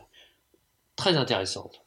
très 0.95 1.17
intéressantes, 1.17 1.83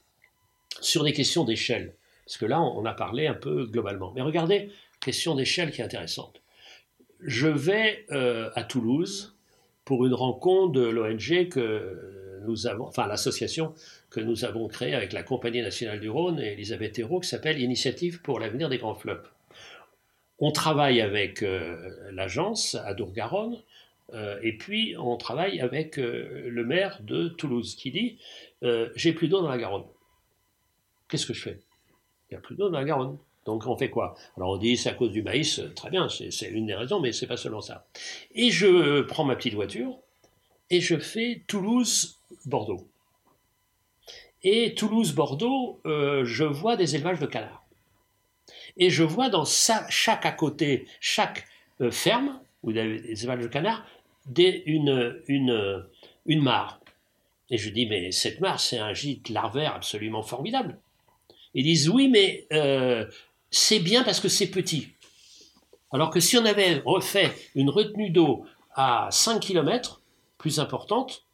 sur 0.80 1.04
des 1.04 1.14
questions 1.14 1.44
d'échelle. 1.44 1.94
Parce 2.26 2.36
que 2.36 2.44
là, 2.44 2.60
on 2.60 2.84
a 2.84 2.92
parlé 2.92 3.26
un 3.28 3.34
peu 3.34 3.66
globalement. 3.66 4.12
Mais 4.14 4.20
regardez, 4.20 4.70
question 5.00 5.34
d'échelle 5.34 5.70
qui 5.70 5.80
est 5.80 5.84
intéressante. 5.84 6.42
Je 7.20 7.48
vais 7.48 8.04
euh, 8.10 8.50
à 8.54 8.64
Toulouse 8.64 9.36
pour 9.84 10.04
une 10.04 10.14
rencontre 10.14 10.72
de 10.72 10.82
l'ONG 10.82 11.48
que 11.48 12.40
nous 12.44 12.66
avons, 12.66 12.86
enfin 12.86 13.06
l'association 13.06 13.74
que 14.10 14.20
nous 14.20 14.44
avons 14.44 14.68
créée 14.68 14.94
avec 14.94 15.12
la 15.12 15.22
Compagnie 15.22 15.62
nationale 15.62 16.00
du 16.00 16.10
Rhône 16.10 16.40
et 16.40 16.52
Elisabeth 16.52 16.98
Hérault, 16.98 17.20
qui 17.20 17.28
s'appelle 17.28 17.60
Initiative 17.60 18.20
pour 18.22 18.40
l'avenir 18.40 18.68
des 18.68 18.78
grands 18.78 18.94
fleuves. 18.94 19.28
On 20.38 20.50
travaille 20.50 21.00
avec 21.00 21.42
euh, 21.42 21.90
l'agence 22.12 22.74
à 22.74 22.92
Dour-Garonne, 22.92 23.62
euh, 24.12 24.38
et 24.42 24.52
puis 24.56 24.94
on 24.98 25.16
travaille 25.16 25.60
avec 25.60 25.98
euh, 25.98 26.48
le 26.48 26.64
maire 26.64 27.00
de 27.02 27.28
Toulouse 27.28 27.74
qui 27.74 27.90
dit 27.90 28.18
J'ai 28.94 29.12
plus 29.12 29.28
d'eau 29.28 29.40
dans 29.40 29.48
la 29.48 29.58
Garonne. 29.58 29.84
Qu'est-ce 31.08 31.26
que 31.26 31.34
je 31.34 31.42
fais? 31.42 31.60
Il 32.30 32.34
n'y 32.34 32.38
a 32.38 32.40
plus 32.40 32.56
d'eau 32.56 32.68
dans 32.68 32.78
la 32.78 32.84
Garonne. 32.84 33.16
Donc 33.46 33.66
on 33.66 33.76
fait 33.76 33.90
quoi? 33.90 34.16
Alors 34.36 34.50
on 34.50 34.56
dit 34.56 34.76
c'est 34.76 34.90
à 34.90 34.94
cause 34.94 35.12
du 35.12 35.22
maïs, 35.22 35.60
très 35.76 35.88
bien, 35.88 36.08
c'est 36.08 36.48
une 36.48 36.66
des 36.66 36.74
raisons, 36.74 37.00
mais 37.00 37.12
c'est 37.12 37.28
pas 37.28 37.36
seulement 37.36 37.60
ça. 37.60 37.86
Et 38.34 38.50
je 38.50 39.02
prends 39.02 39.24
ma 39.24 39.36
petite 39.36 39.54
voiture 39.54 39.96
et 40.68 40.80
je 40.80 40.98
fais 40.98 41.44
Toulouse-Bordeaux. 41.46 42.88
Et 44.42 44.74
Toulouse-Bordeaux, 44.74 45.80
je 45.84 46.44
vois 46.44 46.76
des 46.76 46.96
élevages 46.96 47.20
de 47.20 47.26
canards. 47.26 47.65
Et 48.76 48.90
je 48.90 49.02
vois 49.02 49.28
dans 49.28 49.44
chaque 49.44 50.26
à 50.26 50.32
côté, 50.32 50.86
chaque 51.00 51.46
euh, 51.80 51.90
ferme, 51.90 52.40
a 52.66 52.72
des 52.72 53.22
élevages 53.22 53.42
de 53.42 53.48
canards, 53.48 53.86
des- 54.26 54.62
une, 54.66 55.20
une, 55.28 55.86
une 56.26 56.42
mare. 56.42 56.80
Et 57.50 57.58
je 57.58 57.70
dis, 57.70 57.86
mais 57.86 58.10
cette 58.12 58.40
mare, 58.40 58.60
c'est 58.60 58.78
un 58.78 58.92
gîte 58.92 59.28
larvaire 59.28 59.74
absolument 59.74 60.22
formidable. 60.22 60.78
Ils 61.54 61.64
disent, 61.64 61.88
oui, 61.88 62.08
mais 62.08 62.46
euh, 62.52 63.06
c'est 63.50 63.78
bien 63.78 64.02
parce 64.02 64.20
que 64.20 64.28
c'est 64.28 64.50
petit. 64.50 64.88
Alors 65.92 66.10
que 66.10 66.20
si 66.20 66.36
on 66.36 66.44
avait 66.44 66.82
refait 66.84 67.32
une 67.54 67.70
retenue 67.70 68.10
d'eau 68.10 68.44
à 68.74 69.08
5 69.10 69.40
km, 69.40 70.02
plus 70.38 70.58
importante, 70.60 71.24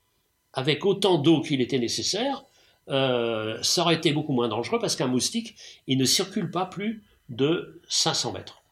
avec 0.52 0.84
autant 0.84 1.18
d'eau 1.18 1.40
qu'il 1.40 1.60
était 1.60 1.78
nécessaire, 1.78 2.44
euh, 2.88 3.60
ça 3.62 3.82
aurait 3.82 3.94
été 3.94 4.12
beaucoup 4.12 4.32
moins 4.32 4.48
dangereux 4.48 4.78
parce 4.78 4.96
qu'un 4.96 5.06
moustique, 5.06 5.54
il 5.86 5.96
ne 5.98 6.04
circule 6.04 6.50
pas 6.50 6.66
plus 6.66 7.02
de 7.28 7.80
500 7.88 8.32
mètres. 8.32 8.62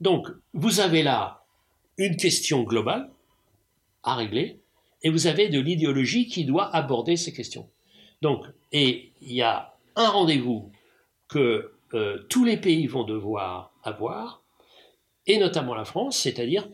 Donc, 0.00 0.28
vous 0.54 0.80
avez 0.80 1.02
là 1.02 1.44
une 1.98 2.16
question 2.16 2.62
globale 2.62 3.10
à 4.02 4.14
régler 4.14 4.60
et 5.02 5.10
vous 5.10 5.26
avez 5.26 5.48
de 5.48 5.60
l'idéologie 5.60 6.26
qui 6.26 6.44
doit 6.44 6.74
aborder 6.74 7.16
ces 7.16 7.32
questions. 7.32 7.68
Donc, 8.22 8.46
et 8.72 9.12
il 9.20 9.32
y 9.32 9.42
a 9.42 9.74
un 9.96 10.08
rendez-vous 10.08 10.70
que 11.28 11.72
euh, 11.94 12.18
tous 12.28 12.44
les 12.44 12.56
pays 12.56 12.86
vont 12.86 13.04
devoir 13.04 13.72
avoir, 13.82 14.42
et 15.26 15.38
notamment 15.38 15.74
la 15.74 15.84
France, 15.84 16.18
c'est-à-dire 16.18 16.68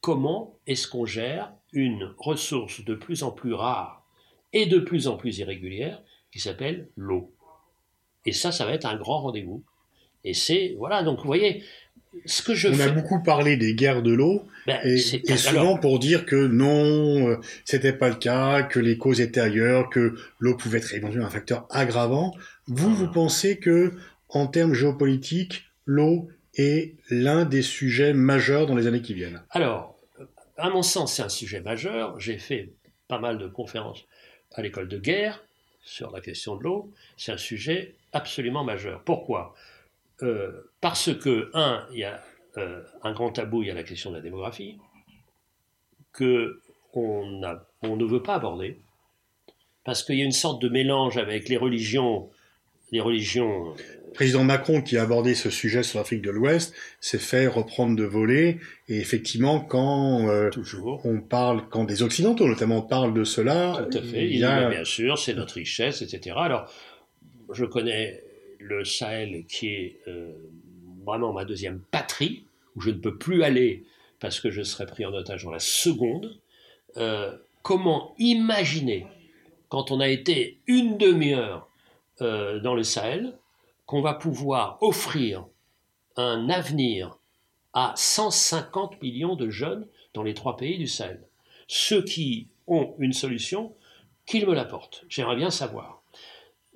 comment 0.00 0.58
est-ce 0.66 0.88
qu'on 0.88 1.06
gère 1.06 1.52
une 1.72 2.14
ressource 2.18 2.84
de 2.84 2.94
plus 2.94 3.22
en 3.22 3.30
plus 3.30 3.54
rare 3.54 4.04
et 4.52 4.66
de 4.66 4.78
plus 4.78 5.08
en 5.08 5.16
plus 5.16 5.38
irrégulière 5.38 6.02
qui 6.30 6.40
s'appelle 6.40 6.88
l'eau. 6.96 7.32
Et 8.24 8.32
ça, 8.32 8.52
ça 8.52 8.64
va 8.64 8.72
être 8.72 8.86
un 8.86 8.96
grand 8.96 9.20
rendez-vous. 9.20 9.64
Et 10.24 10.34
c'est, 10.34 10.74
voilà, 10.78 11.02
donc 11.02 11.18
vous 11.18 11.26
voyez, 11.26 11.64
ce 12.26 12.42
que 12.42 12.54
je 12.54 12.68
On 12.68 12.74
fais. 12.74 12.82
a 12.82 12.88
beaucoup 12.90 13.22
parlé 13.22 13.56
des 13.56 13.74
guerres 13.74 14.02
de 14.02 14.12
l'eau, 14.12 14.44
ben, 14.66 14.78
et, 14.84 14.96
et 14.96 15.22
alors, 15.28 15.38
souvent 15.38 15.78
pour 15.78 15.98
dire 15.98 16.26
que 16.26 16.36
non, 16.36 17.28
euh, 17.28 17.36
c'était 17.64 17.92
pas 17.92 18.08
le 18.08 18.14
cas, 18.16 18.62
que 18.62 18.78
les 18.78 18.98
causes 18.98 19.20
étaient 19.20 19.40
ailleurs, 19.40 19.90
que 19.90 20.14
l'eau 20.38 20.56
pouvait 20.56 20.78
être 20.78 20.94
éventuellement 20.94 21.26
un 21.26 21.30
facteur 21.30 21.66
aggravant. 21.70 22.34
Vous, 22.66 22.94
vous 22.94 23.10
pensez 23.10 23.58
que, 23.58 23.92
en 24.28 24.46
termes 24.46 24.74
géopolitiques, 24.74 25.64
l'eau 25.86 26.28
est 26.54 26.94
l'un 27.10 27.44
des 27.44 27.62
sujets 27.62 28.12
majeurs 28.12 28.66
dans 28.66 28.76
les 28.76 28.86
années 28.86 29.02
qui 29.02 29.14
viennent? 29.14 29.42
Alors, 29.50 29.96
à 30.58 30.70
mon 30.70 30.82
sens, 30.82 31.14
c'est 31.14 31.22
un 31.22 31.28
sujet 31.28 31.60
majeur. 31.60 32.20
J'ai 32.20 32.38
fait 32.38 32.70
pas 33.08 33.18
mal 33.18 33.38
de 33.38 33.48
conférences 33.48 34.04
à 34.54 34.62
l'école 34.62 34.86
de 34.88 34.98
guerre 34.98 35.42
sur 35.82 36.12
la 36.12 36.20
question 36.20 36.56
de 36.56 36.62
l'eau. 36.62 36.92
C'est 37.16 37.32
un 37.32 37.38
sujet 37.38 37.94
absolument 38.12 38.64
majeur. 38.64 39.02
Pourquoi? 39.04 39.54
Euh, 40.22 40.50
Parce 40.80 41.14
que, 41.14 41.50
un, 41.54 41.86
il 41.92 41.98
y 42.00 42.04
a 42.04 42.22
euh, 42.58 42.82
un 43.02 43.12
grand 43.12 43.30
tabou, 43.32 43.62
il 43.62 43.68
y 43.68 43.70
a 43.70 43.74
la 43.74 43.82
question 43.82 44.10
de 44.10 44.16
la 44.16 44.22
démographie, 44.22 44.78
que 46.12 46.60
on, 46.94 47.42
a- 47.42 47.66
on 47.82 47.96
ne 47.96 48.04
veut 48.04 48.22
pas 48.22 48.34
aborder, 48.34 48.78
parce 49.84 50.02
qu'il 50.04 50.16
y 50.16 50.22
a 50.22 50.24
une 50.24 50.32
sorte 50.32 50.60
de 50.62 50.68
mélange 50.68 51.16
avec 51.16 51.48
les 51.48 51.56
religions 51.56 52.30
les 52.90 53.00
religions. 53.00 53.72
Le 54.08 54.12
président 54.12 54.44
Macron, 54.44 54.82
qui 54.82 54.98
a 54.98 55.02
abordé 55.04 55.34
ce 55.34 55.48
sujet 55.48 55.82
sur 55.82 55.98
l'Afrique 55.98 56.20
de 56.20 56.30
l'Ouest, 56.30 56.74
s'est 57.00 57.16
fait 57.16 57.46
reprendre 57.46 57.96
de 57.96 58.04
voler. 58.04 58.60
Et 58.88 58.98
effectivement, 58.98 59.60
quand 59.60 60.28
euh, 60.28 60.50
on 61.04 61.20
parle, 61.22 61.66
quand 61.70 61.84
des 61.84 62.02
Occidentaux 62.02 62.46
notamment 62.46 62.82
parlent 62.82 63.14
de 63.14 63.24
cela, 63.24 63.86
Tout 63.90 63.96
à 63.96 64.02
fait. 64.02 64.26
il 64.26 64.32
Il 64.34 64.38
y 64.40 64.44
a... 64.44 64.64
dit, 64.68 64.74
bien 64.74 64.84
sûr, 64.84 65.16
c'est 65.18 65.32
notre 65.32 65.54
richesse, 65.54 66.02
etc. 66.02 66.36
Alors, 66.38 66.70
je 67.50 67.64
connais 67.64 68.22
le 68.62 68.84
Sahel 68.84 69.44
qui 69.46 69.68
est 69.68 70.00
euh, 70.08 70.32
vraiment 71.04 71.32
ma 71.32 71.44
deuxième 71.44 71.80
patrie, 71.90 72.44
où 72.76 72.80
je 72.80 72.90
ne 72.90 72.98
peux 72.98 73.16
plus 73.16 73.42
aller 73.42 73.84
parce 74.20 74.40
que 74.40 74.50
je 74.50 74.62
serais 74.62 74.86
pris 74.86 75.04
en 75.04 75.12
otage 75.12 75.44
dans 75.44 75.50
la 75.50 75.58
seconde. 75.58 76.38
Euh, 76.96 77.36
comment 77.62 78.14
imaginer, 78.18 79.06
quand 79.68 79.90
on 79.90 79.98
a 80.00 80.08
été 80.08 80.60
une 80.66 80.96
demi-heure 80.96 81.68
euh, 82.20 82.60
dans 82.60 82.74
le 82.74 82.84
Sahel, 82.84 83.36
qu'on 83.84 84.00
va 84.00 84.14
pouvoir 84.14 84.78
offrir 84.80 85.44
un 86.16 86.48
avenir 86.50 87.18
à 87.72 87.94
150 87.96 89.02
millions 89.02 89.34
de 89.34 89.50
jeunes 89.50 89.88
dans 90.14 90.22
les 90.22 90.34
trois 90.34 90.56
pays 90.56 90.78
du 90.78 90.86
Sahel? 90.86 91.26
Ceux 91.66 92.04
qui 92.04 92.46
ont 92.68 92.94
une 92.98 93.12
solution, 93.12 93.74
qu'ils 94.24 94.46
me 94.46 94.54
l'apportent. 94.54 95.04
J'aimerais 95.08 95.36
bien 95.36 95.50
savoir. 95.50 96.02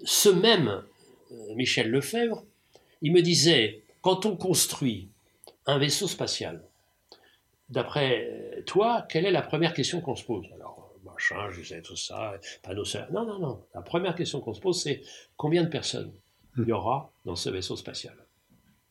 Ce 0.04 0.28
même 0.28 0.68
euh, 0.68 0.80
Michel 1.54 1.90
Lefebvre, 1.90 2.45
il 3.02 3.12
me 3.12 3.23
disait, 3.23 3.83
quand 4.00 4.26
on 4.26 4.37
construit 4.37 5.09
un 5.66 5.78
vaisseau 5.78 6.09
spatial, 6.09 6.62
d'après 7.68 8.28
euh, 8.30 8.62
toi, 8.62 9.06
quelle 9.09 9.26
est 9.26 9.33
la 9.33 9.42
première 9.42 9.75
question 9.75 10.00
qu'on 10.00 10.16
se 10.16 10.25
pose? 10.25 10.47
Alors, 10.54 10.92
machin, 11.04 11.50
je 11.50 11.62
sais 11.62 11.83
tout 11.83 11.97
ça, 11.97 12.35
panneau 12.62 12.85
solaire. 12.85 13.12
Non, 13.12 13.25
non, 13.25 13.38
non. 13.38 13.62
La 13.75 13.83
première 13.83 14.14
question 14.14 14.40
qu'on 14.40 14.54
se 14.54 14.61
pose, 14.61 14.80
c'est 14.83 15.02
combien 15.37 15.64
de 15.64 15.68
personnes 15.68 16.12
il 16.59 16.64
y 16.64 16.73
aura 16.73 17.11
dans 17.25 17.37
ce 17.37 17.50
vaisseau 17.50 17.76
spatial? 17.76 18.16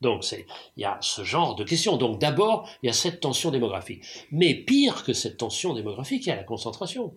Donc, 0.01 0.23
c'est, 0.23 0.45
il 0.75 0.81
y 0.81 0.85
a 0.85 0.97
ce 1.01 1.23
genre 1.23 1.55
de 1.55 1.63
questions. 1.63 1.97
Donc, 1.97 2.19
d'abord, 2.19 2.69
il 2.83 2.87
y 2.87 2.89
a 2.89 2.93
cette 2.93 3.21
tension 3.21 3.49
démographique. 3.49 4.03
Mais 4.31 4.53
pire 4.53 5.03
que 5.03 5.13
cette 5.13 5.37
tension 5.37 5.73
démographique, 5.73 6.25
il 6.25 6.29
y 6.29 6.31
a 6.31 6.35
la 6.35 6.43
concentration. 6.43 7.15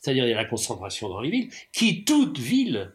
C'est-à-dire, 0.00 0.26
il 0.26 0.30
y 0.30 0.32
a 0.32 0.36
la 0.36 0.46
concentration 0.46 1.08
dans 1.08 1.20
les 1.20 1.30
villes, 1.30 1.50
qui 1.72 2.04
toutes 2.04 2.38
villes, 2.38 2.92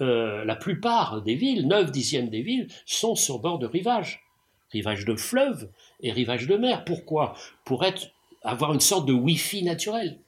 euh, 0.00 0.44
la 0.44 0.56
plupart 0.56 1.22
des 1.22 1.34
villes, 1.34 1.66
9 1.66 1.90
dixièmes 1.92 2.28
des 2.28 2.42
villes, 2.42 2.68
sont 2.86 3.14
sur 3.14 3.38
bord 3.38 3.58
de 3.58 3.66
rivage. 3.66 4.24
Rivage 4.70 5.04
de 5.04 5.14
fleuve 5.14 5.70
et 6.00 6.12
rivage 6.12 6.46
de 6.46 6.56
mer. 6.56 6.84
Pourquoi? 6.84 7.34
Pour 7.64 7.84
avoir 8.42 8.72
une 8.72 8.80
sorte 8.80 9.06
de 9.06 9.12
Wi-Fi 9.12 9.62
naturel. 9.62 10.18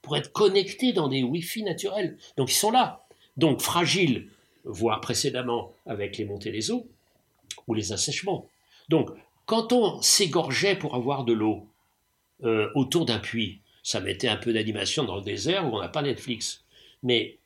Pour 0.00 0.16
être 0.16 0.32
connectés 0.32 0.92
dans 0.92 1.08
des 1.08 1.22
Wi-Fi 1.22 1.62
naturels. 1.62 2.16
Donc, 2.36 2.50
ils 2.50 2.56
sont 2.56 2.70
là. 2.70 3.04
Donc, 3.36 3.60
fragiles, 3.60 4.28
voire 4.64 5.00
précédemment 5.00 5.72
avec 5.86 6.16
les 6.16 6.24
montées 6.24 6.50
des 6.50 6.70
eaux 6.70 6.86
ou 7.68 7.74
les 7.74 7.92
assèchements. 7.92 8.48
Donc, 8.88 9.10
quand 9.46 9.72
on 9.72 10.00
s'égorgeait 10.00 10.76
pour 10.76 10.94
avoir 10.94 11.24
de 11.24 11.32
l'eau 11.32 11.66
euh, 12.44 12.70
autour 12.74 13.04
d'un 13.04 13.18
puits, 13.18 13.60
ça 13.82 14.00
mettait 14.00 14.28
un 14.28 14.36
peu 14.36 14.52
d'animation 14.52 15.04
dans 15.04 15.16
le 15.16 15.22
désert 15.22 15.66
où 15.66 15.76
on 15.76 15.80
n'a 15.80 15.88
pas 15.88 16.02
Netflix. 16.02 16.64
Mais 17.02 17.38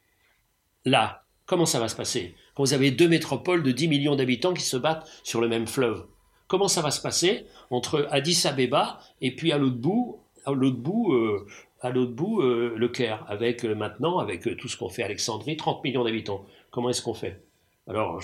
là, 0.85 1.26
comment 1.47 1.67
ça 1.67 1.81
va 1.81 1.89
se 1.89 1.97
passer? 1.97 2.35
Quand 2.55 2.65
vous 2.65 2.75
avez 2.75 2.91
deux 2.91 3.09
métropoles 3.09 3.63
de 3.63 3.73
10 3.73 3.89
millions 3.89 4.17
d'habitants 4.17 4.55
qui 4.55 4.63
se 4.63 4.77
battent 4.77 5.09
sur 5.23 5.41
le 5.41 5.49
même 5.49 5.67
fleuve, 5.67 6.05
comment 6.49 6.69
ça 6.69 6.83
va 6.83 6.91
se 6.91 7.01
passer 7.01 7.47
entre 7.71 8.07
Addis 8.11 8.47
Abeba 8.47 9.01
et 9.21 9.35
puis 9.35 9.53
à 9.53 9.59
l'autre 9.59 9.77
bout, 9.77 10.21
à 10.45 10.53
l'autre 10.53 10.77
bout, 10.77 11.13
euh, 11.13 11.47
à 11.81 11.91
l'autre 11.91 12.13
bout 12.13 12.43
euh, 12.43 12.75
le 12.77 12.89
Caire, 12.89 13.25
avec 13.29 13.65
euh, 13.65 13.75
maintenant, 13.75 14.19
avec 14.19 14.47
euh, 14.47 14.57
tout 14.57 14.69
ce 14.69 14.77
qu'on 14.77 14.89
fait 14.89 15.03
Alexandrie, 15.03 15.57
30 15.57 15.83
millions 15.85 16.05
d'habitants? 16.05 16.45
Comment 16.71 16.91
est-ce 16.91 17.03
qu'on 17.03 17.15
fait? 17.15 17.43
Alors, 17.89 18.21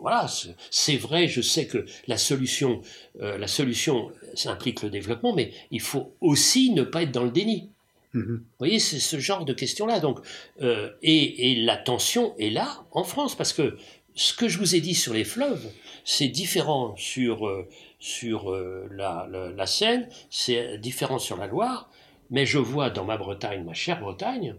voilà, 0.00 0.26
c'est 0.70 0.96
vrai, 0.96 1.28
je 1.28 1.42
sais 1.42 1.66
que 1.66 1.84
la 2.06 2.16
solution, 2.16 2.80
la 3.20 3.46
solution, 3.46 4.10
ça 4.32 4.50
implique 4.50 4.82
le 4.82 4.88
développement, 4.88 5.34
mais 5.34 5.52
il 5.70 5.82
faut 5.82 6.14
aussi 6.22 6.70
ne 6.70 6.82
pas 6.82 7.02
être 7.02 7.12
dans 7.12 7.24
le 7.24 7.30
déni. 7.30 7.68
Mhm. 8.16 8.38
Vous 8.38 8.58
voyez, 8.58 8.78
c'est 8.78 8.98
ce 8.98 9.18
genre 9.18 9.44
de 9.44 9.52
questions-là. 9.52 10.00
Donc, 10.00 10.20
euh, 10.62 10.90
et, 11.02 11.54
la 11.56 11.76
tension 11.76 12.34
est 12.38 12.48
là 12.48 12.84
en 12.92 13.04
France, 13.04 13.36
parce 13.36 13.52
que 13.52 13.76
ce 14.14 14.32
que 14.32 14.48
je 14.48 14.58
vous 14.58 14.74
ai 14.74 14.80
dit 14.80 14.94
sur 14.94 15.12
les 15.12 15.24
fleuves, 15.24 15.70
c'est 16.04 16.28
différent 16.28 16.96
sur, 16.96 17.46
euh, 17.46 17.68
sur 17.98 18.50
euh, 18.50 18.88
la, 18.90 19.66
Seine, 19.66 20.08
c'est 20.30 20.78
différent 20.78 21.18
sur 21.18 21.36
la 21.36 21.46
Loire, 21.46 21.90
mais 22.30 22.46
je 22.46 22.58
vois 22.58 22.88
dans 22.88 23.04
ma 23.04 23.18
Bretagne, 23.18 23.64
ma 23.64 23.74
chère 23.74 24.00
Bretagne, 24.00 24.56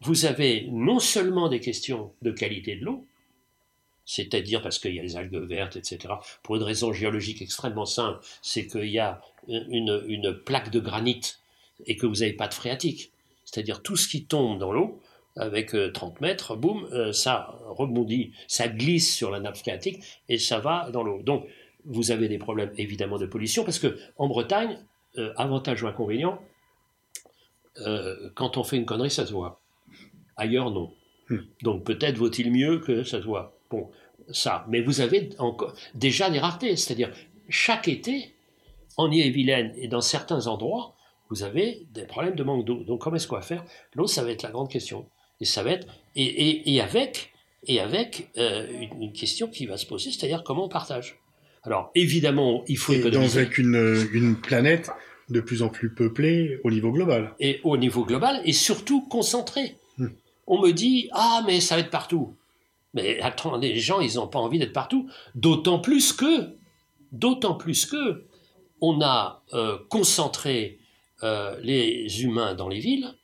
vous 0.00 0.24
avez 0.24 0.68
non 0.70 1.00
seulement 1.00 1.48
des 1.48 1.60
questions 1.60 2.12
de 2.22 2.30
qualité 2.30 2.76
de 2.76 2.84
l'eau, 2.84 3.06
c'est-à-dire 4.04 4.62
parce 4.62 4.78
qu'il 4.78 4.94
y 4.94 5.00
a 5.00 5.02
les 5.02 5.16
algues 5.16 5.34
vertes, 5.34 5.76
etc. 5.76 6.14
Pour 6.42 6.54
une 6.56 6.62
raison 6.62 6.92
géologique 6.92 7.42
extrêmement 7.42 7.86
simple, 7.86 8.20
c'est 8.42 8.66
qu'il 8.66 8.90
y 8.90 8.98
a 9.00 9.20
une, 9.48 10.40
plaque 10.44 10.70
de 10.70 10.80
granit 10.80 11.20
et 11.86 11.96
que 11.96 12.06
vous 12.06 12.16
n'avez 12.16 12.32
pas 12.32 12.48
de 12.48 12.54
phréatique. 12.54 13.12
C'est-à-dire 13.44 13.82
tout 13.82 13.96
ce 13.96 14.08
qui 14.08 14.24
tombe 14.24 14.58
dans 14.58 14.72
l'eau, 14.72 15.00
avec 15.36 15.74
30 15.94 16.20
mètres, 16.20 16.56
boum, 16.56 16.86
ça 17.12 17.58
rebondit, 17.66 18.32
ça 18.48 18.68
glisse 18.68 19.14
sur 19.14 19.30
la 19.30 19.40
nappe 19.40 19.56
phréatique 19.56 20.00
et 20.28 20.38
ça 20.38 20.58
va 20.58 20.90
dans 20.92 21.02
l'eau. 21.02 21.22
Donc, 21.22 21.46
vous 21.84 22.10
avez 22.10 22.28
des 22.28 22.38
problèmes 22.38 22.72
évidemment 22.76 23.18
de 23.18 23.26
pollution 23.26 23.64
parce 23.64 23.78
que 23.78 23.98
en 24.16 24.28
Bretagne, 24.28 24.78
euh, 25.18 25.32
avantage 25.36 25.82
ou 25.82 25.86
inconvénient, 25.86 26.40
euh, 27.78 28.30
quand 28.34 28.56
on 28.56 28.64
fait 28.64 28.76
une 28.76 28.86
connerie, 28.86 29.10
ça 29.10 29.26
se 29.26 29.32
voit. 29.32 29.60
Ailleurs, 30.36 30.70
non. 30.70 30.92
Hmm. 31.28 31.40
Donc 31.62 31.84
peut-être 31.84 32.16
vaut-il 32.16 32.50
mieux 32.50 32.78
que 32.78 33.02
ça 33.02 33.20
se 33.20 33.26
voit. 33.26 33.58
Bon, 33.70 33.90
ça. 34.30 34.64
Mais 34.68 34.80
vous 34.80 35.00
avez 35.00 35.30
encore 35.38 35.74
déjà 35.94 36.30
des 36.30 36.38
raretés, 36.38 36.76
c'est-à-dire 36.76 37.10
chaque 37.48 37.88
été, 37.88 38.34
en 38.96 39.10
Ille-et-Vilaine 39.10 39.72
et 39.76 39.88
dans 39.88 40.00
certains 40.00 40.46
endroits, 40.46 40.94
vous 41.32 41.44
avez 41.44 41.86
des 41.94 42.04
problèmes 42.04 42.34
de 42.34 42.42
manque 42.42 42.66
d'eau. 42.66 42.84
Donc 42.84 43.00
comment 43.00 43.16
est-ce 43.16 43.26
qu'on 43.26 43.36
va 43.36 43.42
faire? 43.42 43.64
L'eau, 43.94 44.06
ça 44.06 44.22
va 44.22 44.30
être 44.30 44.42
la 44.42 44.50
grande 44.50 44.68
question. 44.68 45.06
Et 45.40 45.46
ça 45.46 45.62
va 45.62 45.70
être 45.70 45.86
et, 46.14 46.24
et, 46.24 46.74
et 46.74 46.80
avec 46.82 47.32
et 47.66 47.80
avec 47.80 48.28
euh, 48.36 48.66
une, 48.70 49.04
une, 49.04 49.12
question 49.14 49.48
qui 49.48 49.64
va 49.64 49.78
se 49.78 49.86
poser, 49.86 50.10
c'est-à-dire 50.10 50.42
comment 50.44 50.66
on 50.66 50.68
partage. 50.68 51.20
Alors 51.62 51.90
évidemment, 51.94 52.64
il 52.68 52.76
faut 52.76 52.92
et 52.92 52.98
économiser. 52.98 53.34
Dans 53.34 53.40
avec 53.40 53.56
une, 53.56 54.08
une 54.12 54.36
planète 54.36 54.90
de 55.30 55.40
plus 55.40 55.62
en 55.62 55.70
plus 55.70 55.94
peuplée 55.94 56.58
au 56.64 56.70
niveau 56.70 56.92
global. 56.92 57.34
Et 57.40 57.60
au 57.64 57.78
niveau 57.78 58.04
global, 58.04 58.42
et 58.44 58.52
surtout 58.52 59.00
concentrée. 59.00 59.76
Hmm. 59.96 60.08
On 60.46 60.60
me 60.60 60.70
dit 60.72 61.08
ah 61.12 61.42
mais 61.46 61.60
ça 61.60 61.76
va 61.76 61.80
être 61.80 61.90
partout. 61.90 62.36
Mais 62.92 63.20
attendez, 63.20 63.72
les 63.72 63.80
gens, 63.80 64.00
ils 64.00 64.16
n'ont 64.16 64.28
pas 64.28 64.38
envie 64.38 64.58
d'être 64.58 64.74
partout. 64.74 65.08
D'autant 65.34 65.78
plus 65.78 66.12
que, 66.12 66.56
d'autant 67.10 67.54
plus 67.54 67.86
que, 67.86 68.26
on 68.82 69.00
a 69.00 69.42
euh, 69.54 69.78
concentré 69.88 70.78
euh, 71.22 71.58
les 71.62 72.22
humains 72.22 72.54
dans 72.54 72.68
les 72.68 72.80
villes 72.80 73.14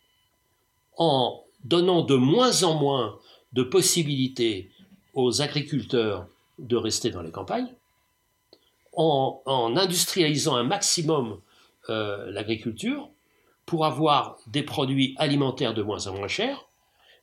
en 0.96 1.44
donnant 1.64 2.02
de 2.02 2.14
moins 2.14 2.62
en 2.62 2.74
moins 2.74 3.18
de 3.52 3.62
possibilités 3.62 4.70
aux 5.14 5.42
agriculteurs 5.42 6.28
de 6.58 6.76
rester 6.76 7.10
dans 7.10 7.22
les 7.22 7.30
campagnes, 7.30 7.72
en, 8.92 9.42
industrialisant 9.76 10.56
un 10.56 10.64
maximum 10.64 11.40
euh, 11.88 12.30
l'agriculture 12.30 13.08
pour 13.64 13.86
avoir 13.86 14.38
des 14.46 14.62
produits 14.62 15.14
alimentaires 15.18 15.74
de 15.74 15.82
moins 15.82 16.06
en 16.06 16.14
moins 16.14 16.28
chers. 16.28 16.68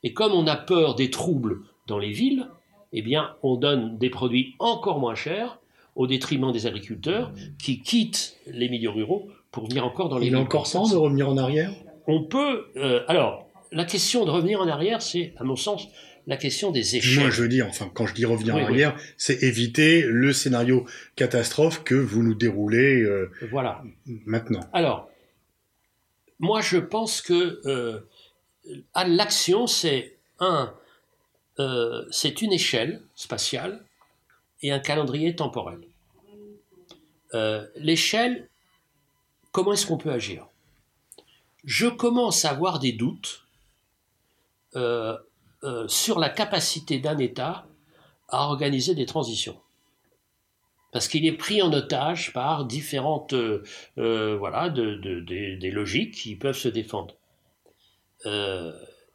Et 0.03 0.13
comme 0.13 0.31
on 0.31 0.47
a 0.47 0.55
peur 0.55 0.95
des 0.95 1.09
troubles 1.09 1.61
dans 1.87 1.99
les 1.99 2.11
villes, 2.11 2.49
eh 2.93 3.01
bien, 3.01 3.35
on 3.43 3.55
donne 3.55 3.97
des 3.97 4.09
produits 4.09 4.55
encore 4.59 4.99
moins 4.99 5.15
chers 5.15 5.59
au 5.95 6.07
détriment 6.07 6.51
des 6.51 6.67
agriculteurs 6.67 7.31
qui 7.61 7.81
quittent 7.81 8.37
les 8.47 8.69
milieux 8.69 8.89
ruraux 8.89 9.29
pour 9.55 9.69
venir 9.69 9.85
encore 9.85 10.09
dans 10.09 10.17
les 10.17 10.27
Il 10.27 10.33
est 10.33 10.37
encore 10.37 10.69
temps 10.69 10.87
de 10.87 10.97
revenir 10.97 11.29
en 11.29 11.37
arrière 11.37 11.71
On 12.07 12.25
peut. 12.25 12.65
Euh, 12.75 13.03
alors, 13.07 13.49
la 13.71 13.85
question 13.85 14.25
de 14.25 14.29
revenir 14.29 14.59
en 14.59 14.67
arrière, 14.67 15.01
c'est, 15.01 15.33
à 15.37 15.45
mon 15.45 15.55
sens, 15.55 15.87
la 16.27 16.35
question 16.35 16.71
des 16.71 16.97
échecs. 16.97 17.21
Moi, 17.21 17.29
je 17.29 17.41
veux 17.41 17.47
dire, 17.47 17.65
enfin, 17.65 17.89
quand 17.93 18.05
je 18.05 18.13
dis 18.13 18.25
revenir 18.25 18.53
Oui, 18.53 18.61
en 18.61 18.65
oui. 18.65 18.71
arrière, 18.71 18.99
c'est 19.17 19.43
éviter 19.43 20.01
le 20.01 20.33
scénario 20.33 20.85
catastrophe 21.15 21.83
que 21.85 21.95
vous 21.95 22.21
nous 22.21 22.35
déroulez 22.35 23.01
euh, 23.01 23.31
Voilà. 23.49 23.81
maintenant. 24.25 24.59
Alors, 24.73 25.09
moi, 26.39 26.59
je 26.59 26.77
pense 26.77 27.21
que 27.21 27.61
euh, 27.65 28.01
à 28.93 29.07
l'action, 29.07 29.67
c'est 29.67 30.17
un, 30.39 30.73
euh, 31.59 32.03
c'est 32.11 32.41
une 32.41 32.51
échelle 32.51 33.01
spatiale 33.15 33.85
et 34.61 34.73
un 34.73 34.79
calendrier 34.79 35.33
temporel. 35.33 35.79
L'échelle, 37.75 38.47
comment 39.55 39.71
est-ce 39.71 39.87
qu'on 39.87 39.97
peut 39.97 40.11
agir? 40.11 40.47
Je 41.63 41.87
commence 41.87 42.43
à 42.43 42.49
avoir 42.49 42.77
des 42.77 42.91
doutes 42.91 43.45
euh, 44.75 45.17
euh, 45.63 45.87
sur 45.87 46.19
la 46.19 46.27
capacité 46.27 46.99
d'un 46.99 47.17
État 47.19 47.65
à 48.27 48.47
organiser 48.49 48.95
des 48.95 49.05
transitions. 49.05 49.57
Parce 50.91 51.07
qu'il 51.07 51.25
est 51.25 51.37
pris 51.37 51.61
en 51.61 51.71
otage 51.71 52.33
par 52.33 52.65
différentes, 52.65 53.31
euh, 53.31 54.35
voilà, 54.37 54.69
de, 54.69 54.95
de- 54.95 55.21
des- 55.21 55.71
logiques 55.71 56.15
qui 56.15 56.35
peuvent 56.35 56.57
se 56.57 56.67
défendre. 56.67 57.15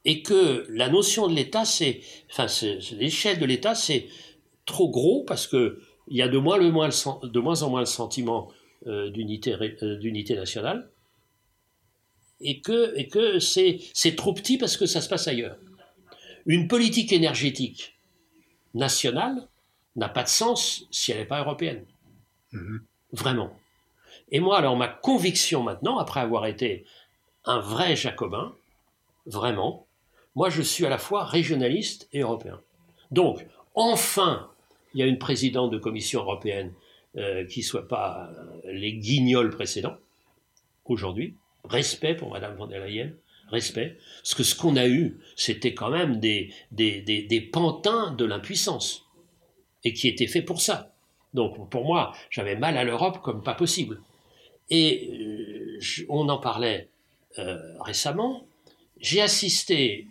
Et 0.07 0.23
que 0.23 0.65
la 0.71 0.89
notion 0.89 1.29
de 1.29 1.35
l'État, 1.35 1.67
c'est, 1.67 2.01
enfin, 2.31 2.47
l'échelle 2.93 3.41
de 3.41 3.45
l'État, 3.45 3.75
c'est 3.75 4.09
trop 4.65 4.89
gros 4.89 5.23
parce 5.25 5.47
que 5.47 5.83
il 6.09 6.17
y 6.17 6.23
a 6.23 6.29
de 6.29 6.39
moins, 6.39 6.59
moins, 6.71 6.89
de 7.23 7.41
moins 7.41 7.63
en 7.63 7.69
moins 7.69 7.81
le 7.81 7.87
sentiment 7.87 8.51
d'unité, 8.87 9.55
euh, 9.55 9.97
d'unité 9.97 10.35
nationale, 10.35 10.91
et 12.41 12.61
que, 12.61 12.97
et 12.97 13.09
que 13.09 13.39
c'est, 13.39 13.81
trop 14.17 14.33
petit 14.33 14.59
parce 14.59 14.77
que 14.77 14.87
ça 14.87 15.01
se 15.01 15.09
passe 15.09 15.29
ailleurs. 15.29 15.57
Une 16.47 16.69
politique 16.69 17.13
énergétique 17.13 17.99
nationale 18.75 19.49
n'a 19.97 20.09
pas 20.09 20.23
de 20.23 20.29
sens 20.29 20.87
si 20.91 21.13
elle 21.13 21.19
n'est 21.19 21.27
pas 21.27 21.41
européenne. 21.41 21.85
Mm-hmm. 22.53 22.81
Vraiment. 23.13 23.59
Et 24.33 24.41
moi, 24.41 24.59
alors, 24.59 24.77
ma 24.77 24.89
conviction 24.89 25.63
maintenant, 25.63 25.99
après 25.99 26.21
avoir 26.21 26.47
été 26.47 26.85
un 27.45 27.59
vrai 27.59 27.97
jacobin, 27.97 28.55
vraiment, 29.27 29.87
moi, 30.35 30.49
je 30.51 30.63
suis 30.63 30.87
à 30.87 30.89
la 30.89 30.99
fois 30.99 31.25
régionaliste 31.25 32.09
et 32.13 32.21
européen. 32.21 32.61
Donc, 33.11 33.47
enfin, 33.75 34.49
il 34.95 35.01
y 35.01 35.03
a 35.03 35.07
une 35.07 35.19
présidente 35.19 35.71
de 35.71 35.79
commission 35.79 36.21
européenne 36.21 36.73
euh, 37.17 37.45
qui 37.45 37.59
ne 37.59 37.65
soit 37.65 37.89
pas 37.89 38.31
euh, 38.65 38.73
les 38.73 38.93
guignols 38.93 39.51
précédents, 39.51 39.97
aujourd'hui. 40.85 41.35
Respect 41.65 42.15
pour 42.15 42.31
Madame 42.31 42.55
von 42.55 42.69
der 42.69 42.87
Leyen, 42.87 43.11
respect. 43.49 43.99
Parce 44.23 44.37
que 44.37 44.45
ce 44.45 44.55
qu'on 44.55 44.77
a 44.77 44.87
eu, 44.87 45.19
c'était 45.35 45.75
quand 45.75 45.91
même 45.91 46.21
des, 46.21 46.55
des, 46.71 47.01
des, 47.01 47.41
pantins 47.41 48.13
de 48.13 48.25
l'impuissance. 48.25 49.07
Et 49.83 49.93
qui 49.93 50.07
étaient 50.07 50.29
faits 50.29 50.45
pour 50.45 50.61
ça. 50.61 50.95
Donc, 51.35 51.69
pour 51.69 51.85
moi, 51.85 52.13
j'avais 52.31 52.55
mal 52.55 52.77
à 52.77 52.85
l'Europe 52.85 53.21
comme 53.23 53.43
pas 53.43 53.55
possible. 53.55 54.01
Et 54.69 55.11
euh, 55.13 55.81
on 56.09 56.29
en 56.29 56.39
parlait 56.39 56.91
récemment. 57.81 58.47
J'ai 59.01 59.21
assisté 59.21 60.07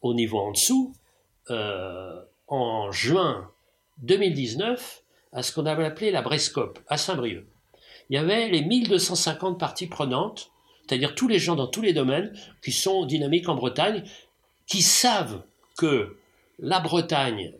au 0.00 0.14
niveau 0.14 0.38
en 0.38 0.52
dessous, 0.52 0.94
en 1.48 2.90
juin 2.90 3.50
2019, 3.98 5.01
à 5.32 5.42
ce 5.42 5.52
qu'on 5.52 5.66
avait 5.66 5.84
appelé 5.84 6.10
la 6.10 6.22
Brescope, 6.22 6.78
à 6.88 6.96
Saint-Brieuc. 6.96 7.46
Il 8.10 8.16
y 8.16 8.18
avait 8.18 8.48
les 8.48 8.62
1250 8.62 9.58
parties 9.58 9.86
prenantes, 9.86 10.50
c'est-à-dire 10.86 11.14
tous 11.14 11.28
les 11.28 11.38
gens 11.38 11.56
dans 11.56 11.66
tous 11.66 11.82
les 11.82 11.92
domaines 11.92 12.32
qui 12.62 12.72
sont 12.72 13.06
dynamiques 13.06 13.48
en 13.48 13.54
Bretagne, 13.54 14.04
qui 14.66 14.82
savent 14.82 15.42
que 15.78 16.16
la 16.58 16.80
Bretagne 16.80 17.54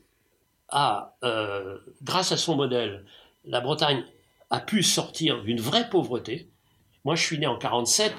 a, 0.68 1.16
euh, 1.24 1.78
grâce 2.02 2.32
à 2.32 2.36
son 2.36 2.56
modèle, 2.56 3.04
la 3.44 3.60
Bretagne 3.60 4.04
a 4.50 4.60
pu 4.60 4.82
sortir 4.82 5.42
d'une 5.42 5.60
vraie 5.60 5.88
pauvreté. 5.88 6.48
Moi, 7.04 7.14
je 7.14 7.22
suis 7.22 7.38
né 7.38 7.46
en 7.46 7.56
47, 7.56 8.14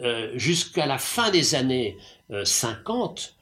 euh, 0.00 0.32
jusqu'à 0.36 0.86
la 0.86 0.98
fin 0.98 1.30
des 1.30 1.54
années 1.54 1.96
50, 2.44 3.36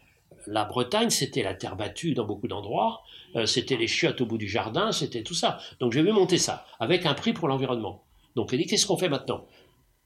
la 0.47 0.65
Bretagne, 0.65 1.11
c'était 1.11 1.43
la 1.43 1.55
terre 1.55 1.77
battue 1.77 2.15
dans 2.15 2.25
beaucoup 2.25 2.49
d'endroits, 2.49 3.03
euh, 3.37 3.47
c'était 3.47 3.77
les 3.77 3.87
chiottes 3.87 4.21
au 4.21 4.27
bout 4.27 4.39
du 4.39 4.49
jardin, 4.49 4.93
c'était 4.93 5.23
tout 5.23 5.35
ça. 5.35 5.59
Donc 5.79 5.93
j'ai 5.93 6.03
vu 6.03 6.13
monter 6.13 6.39
ça, 6.39 6.67
avec 6.79 7.07
un 7.07 7.15
prix 7.15 7.33
pour 7.33 7.49
l'environnement. 7.49 8.05
Donc 8.37 8.51
il 8.53 8.59
dit, 8.59 8.67
qu'est-ce 8.67 8.87
qu'on 8.87 8.97
fait 8.97 9.09
maintenant? 9.09 9.47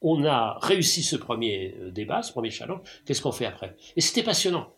On 0.01 0.25
a 0.25 0.59
réussi 0.61 1.03
ce 1.03 1.17
premier 1.17 1.75
euh, 1.81 1.91
débat, 1.91 2.23
ce 2.23 2.33
premier 2.33 2.51
challenge, 2.51 2.81
qu'est-ce 3.07 3.23
qu'on 3.23 3.33
fait 3.33 3.47
après? 3.47 3.77
Et 3.97 4.01
c'était 4.01 4.23
passionnant, 4.23 4.75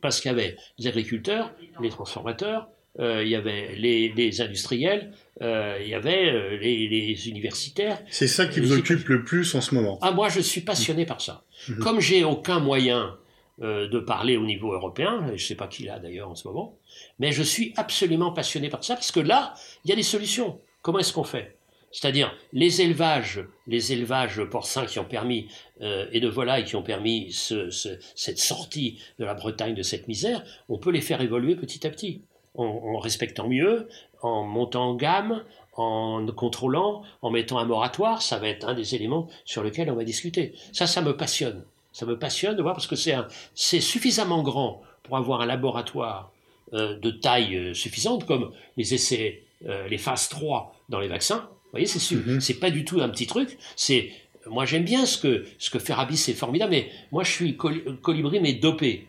parce 0.00 0.20
qu'il 0.20 0.30
y 0.30 0.34
avait 0.34 0.56
les 0.78 0.86
agriculteurs, 0.86 1.52
les 1.80 1.90
transformateurs, 1.90 2.68
euh, 3.00 3.22
il 3.22 3.28
y 3.28 3.36
avait 3.36 3.76
les, 3.76 4.40
industriels, 4.40 5.12
il 5.40 5.86
y 5.86 5.94
avait 5.94 6.58
les, 6.58 7.28
universitaires. 7.28 8.00
C'est 8.10 8.26
ça 8.26 8.46
qui 8.46 8.58
vous 8.58 8.72
occupe 8.72 9.06
le 9.08 9.22
plus 9.22 9.54
en 9.54 9.60
ce 9.60 9.74
moment. 9.74 10.00
Ah, 10.02 10.10
moi, 10.10 10.28
je 10.28 10.40
suis 10.40 10.62
passionné 10.62 11.06
par 11.06 11.20
ça. 11.20 11.44
Mhm. 11.68 11.78
Comme 11.78 12.00
j'ai 12.00 12.24
aucun 12.24 12.58
moyen 12.58 13.16
de 13.60 13.98
parler 13.98 14.36
au 14.36 14.44
niveau 14.44 14.72
européen, 14.72 15.24
je 15.28 15.32
ne 15.32 15.38
sais 15.38 15.54
pas 15.56 15.66
qui 15.66 15.84
l'a 15.84 15.98
d'ailleurs 15.98 16.30
en 16.30 16.34
ce 16.34 16.46
moment, 16.46 16.76
mais 17.18 17.32
je 17.32 17.42
suis 17.42 17.72
absolument 17.76 18.32
passionné 18.32 18.68
par 18.68 18.84
ça, 18.84 18.94
parce 18.94 19.10
que 19.10 19.20
là, 19.20 19.54
il 19.84 19.90
y 19.90 19.92
a 19.92 19.96
des 19.96 20.02
solutions. 20.02 20.60
Comment 20.82 21.00
est-ce 21.00 21.12
qu'on 21.12 21.24
fait? 21.24 21.56
C'est-à-dire 21.90 22.34
les 22.52 22.82
élevages, 22.82 23.44
les 23.66 23.92
élevages 23.92 24.44
porcins 24.44 24.86
qui 24.86 24.98
ont 24.98 25.04
permis 25.04 25.48
euh, 25.80 26.06
et 26.12 26.20
de 26.20 26.28
volailles 26.28 26.64
qui 26.64 26.76
ont 26.76 26.82
permis 26.82 27.32
cette 27.32 28.38
sortie 28.38 29.00
de 29.18 29.24
la 29.24 29.34
Bretagne 29.34 29.74
de 29.74 29.82
cette 29.82 30.06
misère, 30.06 30.44
on 30.68 30.78
peut 30.78 30.90
les 30.90 31.00
faire 31.00 31.20
évoluer 31.20 31.56
petit 31.56 31.86
à 31.86 31.90
petit, 31.90 32.22
en, 32.54 32.64
en 32.64 32.98
respectant 32.98 33.48
mieux, 33.48 33.88
en 34.20 34.44
montant 34.44 34.90
en 34.90 34.94
gamme, 34.94 35.44
en 35.74 36.26
contrôlant, 36.26 37.02
en 37.22 37.30
mettant 37.30 37.58
un 37.58 37.64
moratoire. 37.64 38.20
Ça 38.20 38.38
va 38.38 38.48
être 38.48 38.68
un 38.68 38.74
des 38.74 38.94
éléments 38.94 39.28
sur 39.44 39.62
lesquels 39.62 39.90
on 39.90 39.96
va 39.96 40.04
discuter. 40.04 40.52
Ça, 40.72 40.86
ça 40.86 41.00
me 41.00 41.16
passionne. 41.16 41.64
Ça 41.98 42.06
me 42.06 42.16
passionne 42.16 42.54
de 42.54 42.62
voir 42.62 42.76
parce 42.76 42.86
que 42.86 42.94
c'est 42.94 43.80
suffisamment 43.80 44.44
grand 44.44 44.82
pour 45.02 45.16
avoir 45.16 45.40
un 45.40 45.46
laboratoire 45.46 46.30
euh, 46.72 46.96
de 46.96 47.10
taille 47.10 47.56
euh, 47.56 47.74
suffisante, 47.74 48.24
comme 48.24 48.52
les 48.76 48.94
essais, 48.94 49.42
euh, 49.66 49.88
les 49.88 49.98
phases 49.98 50.28
3 50.28 50.76
dans 50.88 51.00
les 51.00 51.08
vaccins. 51.08 51.48
Vous 51.64 51.70
voyez, 51.72 51.86
c'est 51.86 52.14
mm 52.14 52.38
c'est 52.38 52.60
pas 52.60 52.70
du 52.70 52.84
tout 52.84 53.00
un 53.00 53.08
petit 53.08 53.26
truc. 53.26 53.58
C'est 53.74 54.12
moi 54.46 54.64
j'aime 54.64 54.84
bien 54.84 55.06
ce 55.06 55.18
que 55.18 55.44
ce 55.58 55.70
que 55.70 55.80
fait 55.80 55.94
c'est 56.14 56.34
formidable, 56.34 56.70
mais 56.70 56.88
moi 57.10 57.24
je 57.24 57.32
suis 57.32 57.56
colibri 57.56 58.38
mais 58.38 58.52
dopé. 58.52 59.08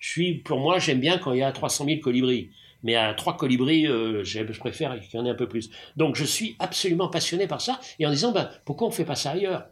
Je 0.00 0.10
suis, 0.10 0.34
pour 0.34 0.58
moi, 0.58 0.80
j'aime 0.80 0.98
bien 0.98 1.18
quand 1.18 1.32
il 1.32 1.38
y 1.38 1.42
a 1.44 1.52
300 1.52 1.84
000 1.84 2.00
colibris. 2.00 2.50
Mais 2.82 2.96
à 2.96 3.14
trois 3.14 3.36
colibris, 3.36 3.86
je 3.86 4.58
préfère 4.58 4.98
qu'il 4.98 5.18
y 5.18 5.22
en 5.22 5.26
ait 5.26 5.30
un 5.30 5.34
peu 5.36 5.48
plus. 5.48 5.70
Donc 5.96 6.16
je 6.16 6.24
suis 6.24 6.56
absolument 6.58 7.08
passionné 7.08 7.46
par 7.46 7.60
ça, 7.60 7.80
et 8.00 8.06
en 8.06 8.10
disant, 8.10 8.32
ben, 8.32 8.50
pourquoi 8.64 8.88
on 8.88 8.90
ne 8.90 8.94
fait 8.96 9.04
pas 9.04 9.14
ça 9.14 9.30
ailleurs? 9.30 9.66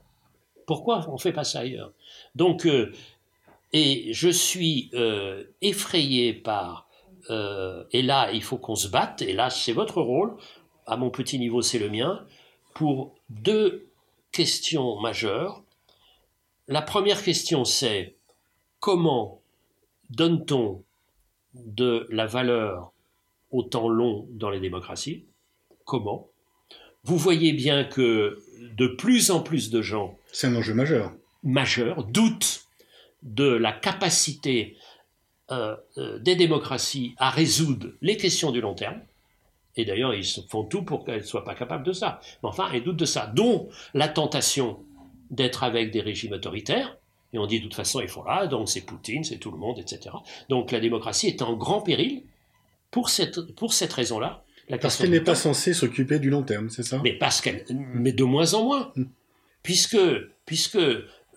Pourquoi 0.66 1.07
on 1.09 1.14
ne 1.14 1.18
fait 1.18 1.33
pas 1.33 1.44
ça 1.44 1.61
ailleurs? 1.61 1.92
Donc, 2.35 2.66
euh, 2.66 2.92
et 3.72 4.12
je 4.12 4.29
suis 4.29 4.90
euh, 4.94 5.44
effrayé 5.61 6.33
par, 6.33 6.88
euh, 7.31 7.85
et 7.92 8.03
là, 8.03 8.31
il 8.33 8.42
faut 8.42 8.57
qu'on 8.57 8.77
se 8.77 8.88
batte, 8.88 9.22
et 9.22 9.33
là, 9.33 9.50
c'est 9.50 9.72
votre 9.72 10.00
rôle, 10.00 10.37
à 10.87 10.96
mon 10.96 11.11
petit 11.11 11.38
niveau, 11.38 11.62
c'est 11.62 11.79
le 11.79 11.90
mien, 11.90 12.24
pour 12.74 13.14
deux 13.31 13.87
questions 14.33 15.00
majeures. 15.00 15.62
La 16.68 16.83
première 16.83 17.22
question, 17.22 17.64
c'est 17.64 18.14
comment 18.81 19.40
donne-t-on 20.11 20.83
de 21.55 22.07
la 22.11 22.27
valeur 22.27 22.92
au 23.50 23.62
temps 23.62 23.88
long 23.88 24.27
dans 24.31 24.50
les 24.50 24.61
démocraties? 24.61 25.24
Comment? 25.85 26.29
Vous 27.05 27.18
voyez 27.18 27.53
bien 27.53 27.85
que 27.85 28.42
de 28.77 28.87
plus 28.87 29.31
en 29.31 29.40
plus 29.40 29.70
de 29.70 29.83
gens... 29.83 30.18
C'est 30.34 30.48
un 30.48 30.56
enjeu 30.56 30.74
majeur 30.74 31.12
majeur, 31.44 32.04
doute 32.04 32.64
de 33.22 33.44
la 33.44 33.72
capacité 33.72 34.76
euh, 35.50 35.76
euh, 35.98 36.18
des 36.18 36.34
démocraties 36.34 37.14
à 37.18 37.30
résoudre 37.30 37.88
les 38.00 38.16
questions 38.16 38.50
du 38.50 38.60
long 38.60 38.74
terme. 38.74 39.00
Et 39.76 39.84
d'ailleurs, 39.84 40.14
ils 40.14 40.24
font 40.48 40.64
tout 40.64 40.82
pour 40.82 41.04
qu'elles 41.04 41.20
ne 41.20 41.26
soient 41.26 41.44
pas 41.44 41.54
capables 41.54 41.84
de 41.84 41.92
ça. 41.92 42.20
Mais 42.42 42.48
enfin, 42.48 42.68
ils 42.72 42.82
doutent 42.82 42.96
de 42.96 43.04
ça. 43.04 43.30
Dont 43.34 43.68
la 43.92 44.08
tentation 44.08 44.80
d'être 45.30 45.64
avec 45.64 45.90
des 45.90 46.00
régimes 46.00 46.32
autoritaires. 46.32 46.96
Et 47.32 47.38
on 47.38 47.46
dit 47.46 47.58
de 47.58 47.64
toute 47.64 47.74
façon, 47.74 48.00
ils 48.00 48.08
font 48.08 48.22
là, 48.22 48.46
donc 48.46 48.68
c'est 48.68 48.82
Poutine, 48.82 49.24
c'est 49.24 49.38
tout 49.38 49.50
le 49.50 49.58
monde, 49.58 49.78
etc. 49.80 50.14
Donc 50.48 50.70
la 50.70 50.78
démocratie 50.78 51.26
est 51.26 51.42
en 51.42 51.54
grand 51.54 51.80
péril 51.80 52.22
pour 52.92 53.10
cette, 53.10 53.40
pour 53.56 53.74
cette 53.74 53.92
raison-là. 53.92 54.44
Parce 54.80 54.96
qu'elle 54.96 55.10
n'est 55.10 55.20
pas 55.20 55.34
censée 55.34 55.74
s'occuper 55.74 56.20
du 56.20 56.30
long 56.30 56.44
terme, 56.44 56.70
c'est 56.70 56.84
ça? 56.84 57.00
Mais 57.02 57.12
parce 57.12 57.40
qu'elle, 57.40 57.64
mais 57.70 58.12
de 58.12 58.22
moins 58.22 58.54
en 58.54 58.64
moins. 58.64 58.92
Puisque, 59.64 59.98
puisque 60.46 60.79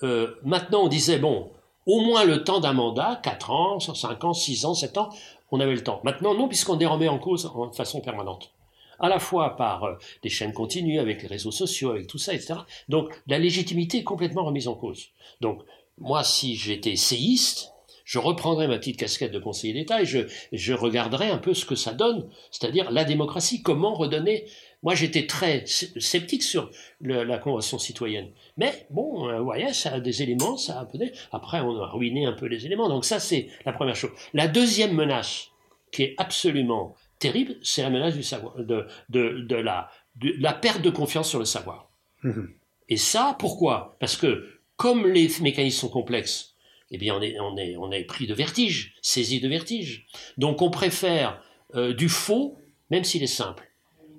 euh, 0.04 0.36
maintenant 0.44 0.84
on 0.84 0.88
disait, 0.90 1.18
bon, 1.18 1.50
au 1.88 2.02
moins 2.02 2.26
le 2.26 2.44
temps 2.44 2.60
d'un 2.60 2.74
mandat, 2.74 3.20
4 3.24 3.52
ans, 3.52 3.80
5 3.80 4.24
ans, 4.26 4.34
6 4.34 4.66
ans, 4.66 4.76
7 4.76 4.98
ans, 4.98 5.10
on 5.52 5.60
avait 5.62 5.74
le 5.74 5.82
temps. 5.82 6.02
Maintenant, 6.04 6.36
non, 6.36 6.48
puisqu'on 6.50 6.78
est 6.78 6.86
remet 6.86 7.08
en 7.08 7.18
cause 7.18 7.44
de 7.44 7.76
façon 7.76 8.02
permanente. 8.02 8.52
À 9.00 9.08
la 9.08 9.20
fois 9.20 9.56
par 9.56 9.86
euh, 9.86 9.94
des 10.24 10.30
chaînes 10.30 10.54
continues, 10.54 11.00
avec 11.00 11.22
les 11.22 11.28
réseaux 11.28 11.52
sociaux, 11.52 11.92
avec 11.92 12.08
tout 12.08 12.18
ça, 12.18 12.34
etc. 12.34 12.56
Donc, 12.90 13.10
la 13.28 13.40
légitimité 13.40 14.00
est 14.00 14.04
complètement 14.04 14.44
remise 14.44 14.68
en 14.68 14.76
cause. 14.76 15.10
Donc, 15.40 15.62
moi, 15.98 16.24
si 16.24 16.56
j'étais 16.56 16.98
séiste, 16.98 17.72
je 18.04 18.20
reprendrais 18.20 18.68
ma 18.68 18.78
petite 18.78 18.98
casquette 18.98 19.32
de 19.32 19.40
conseiller 19.40 19.74
d'État 19.74 20.02
et 20.02 20.06
je 20.06 20.74
regarderais 20.74 21.30
un 21.30 21.38
peu 21.38 21.54
ce 21.54 21.66
que 21.66 21.76
ça 21.76 21.94
donne, 21.94 22.30
c'est-à-dire 22.52 22.92
la 22.92 23.04
démocratie, 23.04 23.62
comment 23.62 23.94
redonner 23.94 24.46
moi, 24.88 24.96
j'étais 24.96 25.28
très 25.28 25.66
sceptique 25.66 26.44
sur 26.44 26.72
la 27.02 27.38
Convention 27.40 27.78
citoyenne. 27.78 28.30
Mais 28.56 28.88
bon, 28.90 29.28
euh, 29.28 29.40
vous 29.40 29.44
voyez, 29.44 29.74
ça 29.74 29.96
a 29.96 30.00
des 30.00 30.24
éléments, 30.24 30.56
ça 30.56 30.80
a 30.80 30.84
un 30.84 30.88
Après, 31.34 31.60
on 31.60 31.76
a 31.82 31.88
ruiné 31.88 32.26
un 32.26 32.32
peu 32.32 32.46
les 32.46 32.66
éléments. 32.66 32.88
Donc 32.88 33.04
ça, 33.04 33.20
c'est 33.20 33.50
la 33.66 33.74
première 33.74 33.98
chose. 33.98 34.12
La 34.34 34.48
deuxième 34.48 34.94
menace, 34.94 35.50
qui 35.92 36.04
est 36.04 36.16
absolument 36.18 36.96
terrible, 37.20 37.58
c'est 37.62 37.82
la 37.82 37.90
menace 37.90 38.16
du 38.16 38.24
savoir, 38.24 38.56
de, 38.60 38.88
de, 39.10 39.56
la, 39.58 39.92
de, 40.16 40.34
la 40.40 40.54
perte 40.54 40.82
de 40.82 40.90
confiance 40.90 41.28
sur 41.28 41.40
le 41.40 41.44
savoir. 41.44 41.90
Mmh. 42.24 42.44
Et 42.88 42.96
ça, 42.96 43.36
pourquoi? 43.40 43.98
Parce 44.00 44.16
que 44.16 44.48
comme 44.78 45.06
les 45.06 45.28
mécanismes 45.42 45.82
sont 45.82 45.90
complexes, 45.90 46.56
eh 46.92 46.98
bien, 46.98 47.14
on 47.18 47.22
est, 47.22 47.38
on 47.42 47.58
est, 47.58 47.76
on 47.76 47.92
est 47.92 48.06
pris 48.06 48.26
de 48.26 48.34
vertige, 48.34 48.96
saisi 49.02 49.42
de 49.42 49.50
vertige. 49.50 50.08
Donc, 50.38 50.62
on 50.62 50.70
préfère 50.70 51.44
euh, 51.76 51.94
du 51.94 52.08
faux, 52.08 52.58
même 52.90 53.04
s'il 53.04 53.22
est 53.22 53.28
simple 53.28 53.67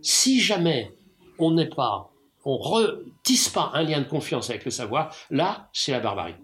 si 0.02 0.40
jamais 0.40 0.90
on 1.38 1.52
n'est 1.52 1.68
pas, 1.68 2.10
on 2.44 2.56
retisse 2.56 3.48
pas 3.48 3.70
un 3.74 3.82
lien 3.82 4.00
de 4.00 4.08
confiance 4.08 4.50
avec 4.50 4.64
le 4.64 4.70
savoir, 4.70 5.14
là, 5.30 5.68
c'est 5.72 5.92
la 5.92 6.00
barbarie. 6.00 6.34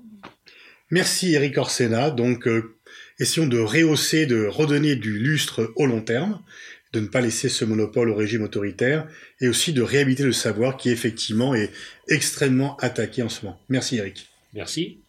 Merci 0.90 1.32
Eric 1.32 1.58
Orsena. 1.58 2.10
Donc, 2.10 2.46
euh, 2.46 2.76
essayons 3.18 3.46
de 3.46 3.58
rehausser, 3.58 4.26
de 4.26 4.46
redonner 4.46 4.96
du 4.96 5.18
lustre 5.18 5.72
au 5.76 5.86
long 5.86 6.02
terme, 6.02 6.40
de 6.92 7.00
ne 7.00 7.06
pas 7.06 7.20
laisser 7.20 7.48
ce 7.48 7.64
monopole 7.64 8.10
au 8.10 8.14
régime 8.14 8.42
autoritaire 8.42 9.08
et 9.40 9.48
aussi 9.48 9.72
de 9.72 9.82
réhabiliter 9.82 10.22
le 10.22 10.32
savoir 10.32 10.76
qui 10.76 10.90
effectivement 10.90 11.54
est 11.54 11.70
extrêmement 12.08 12.76
attaqué 12.76 13.22
en 13.22 13.28
ce 13.28 13.44
moment. 13.44 13.58
Merci 13.68 13.96
Eric. 13.96 14.28
Merci. 14.52 15.03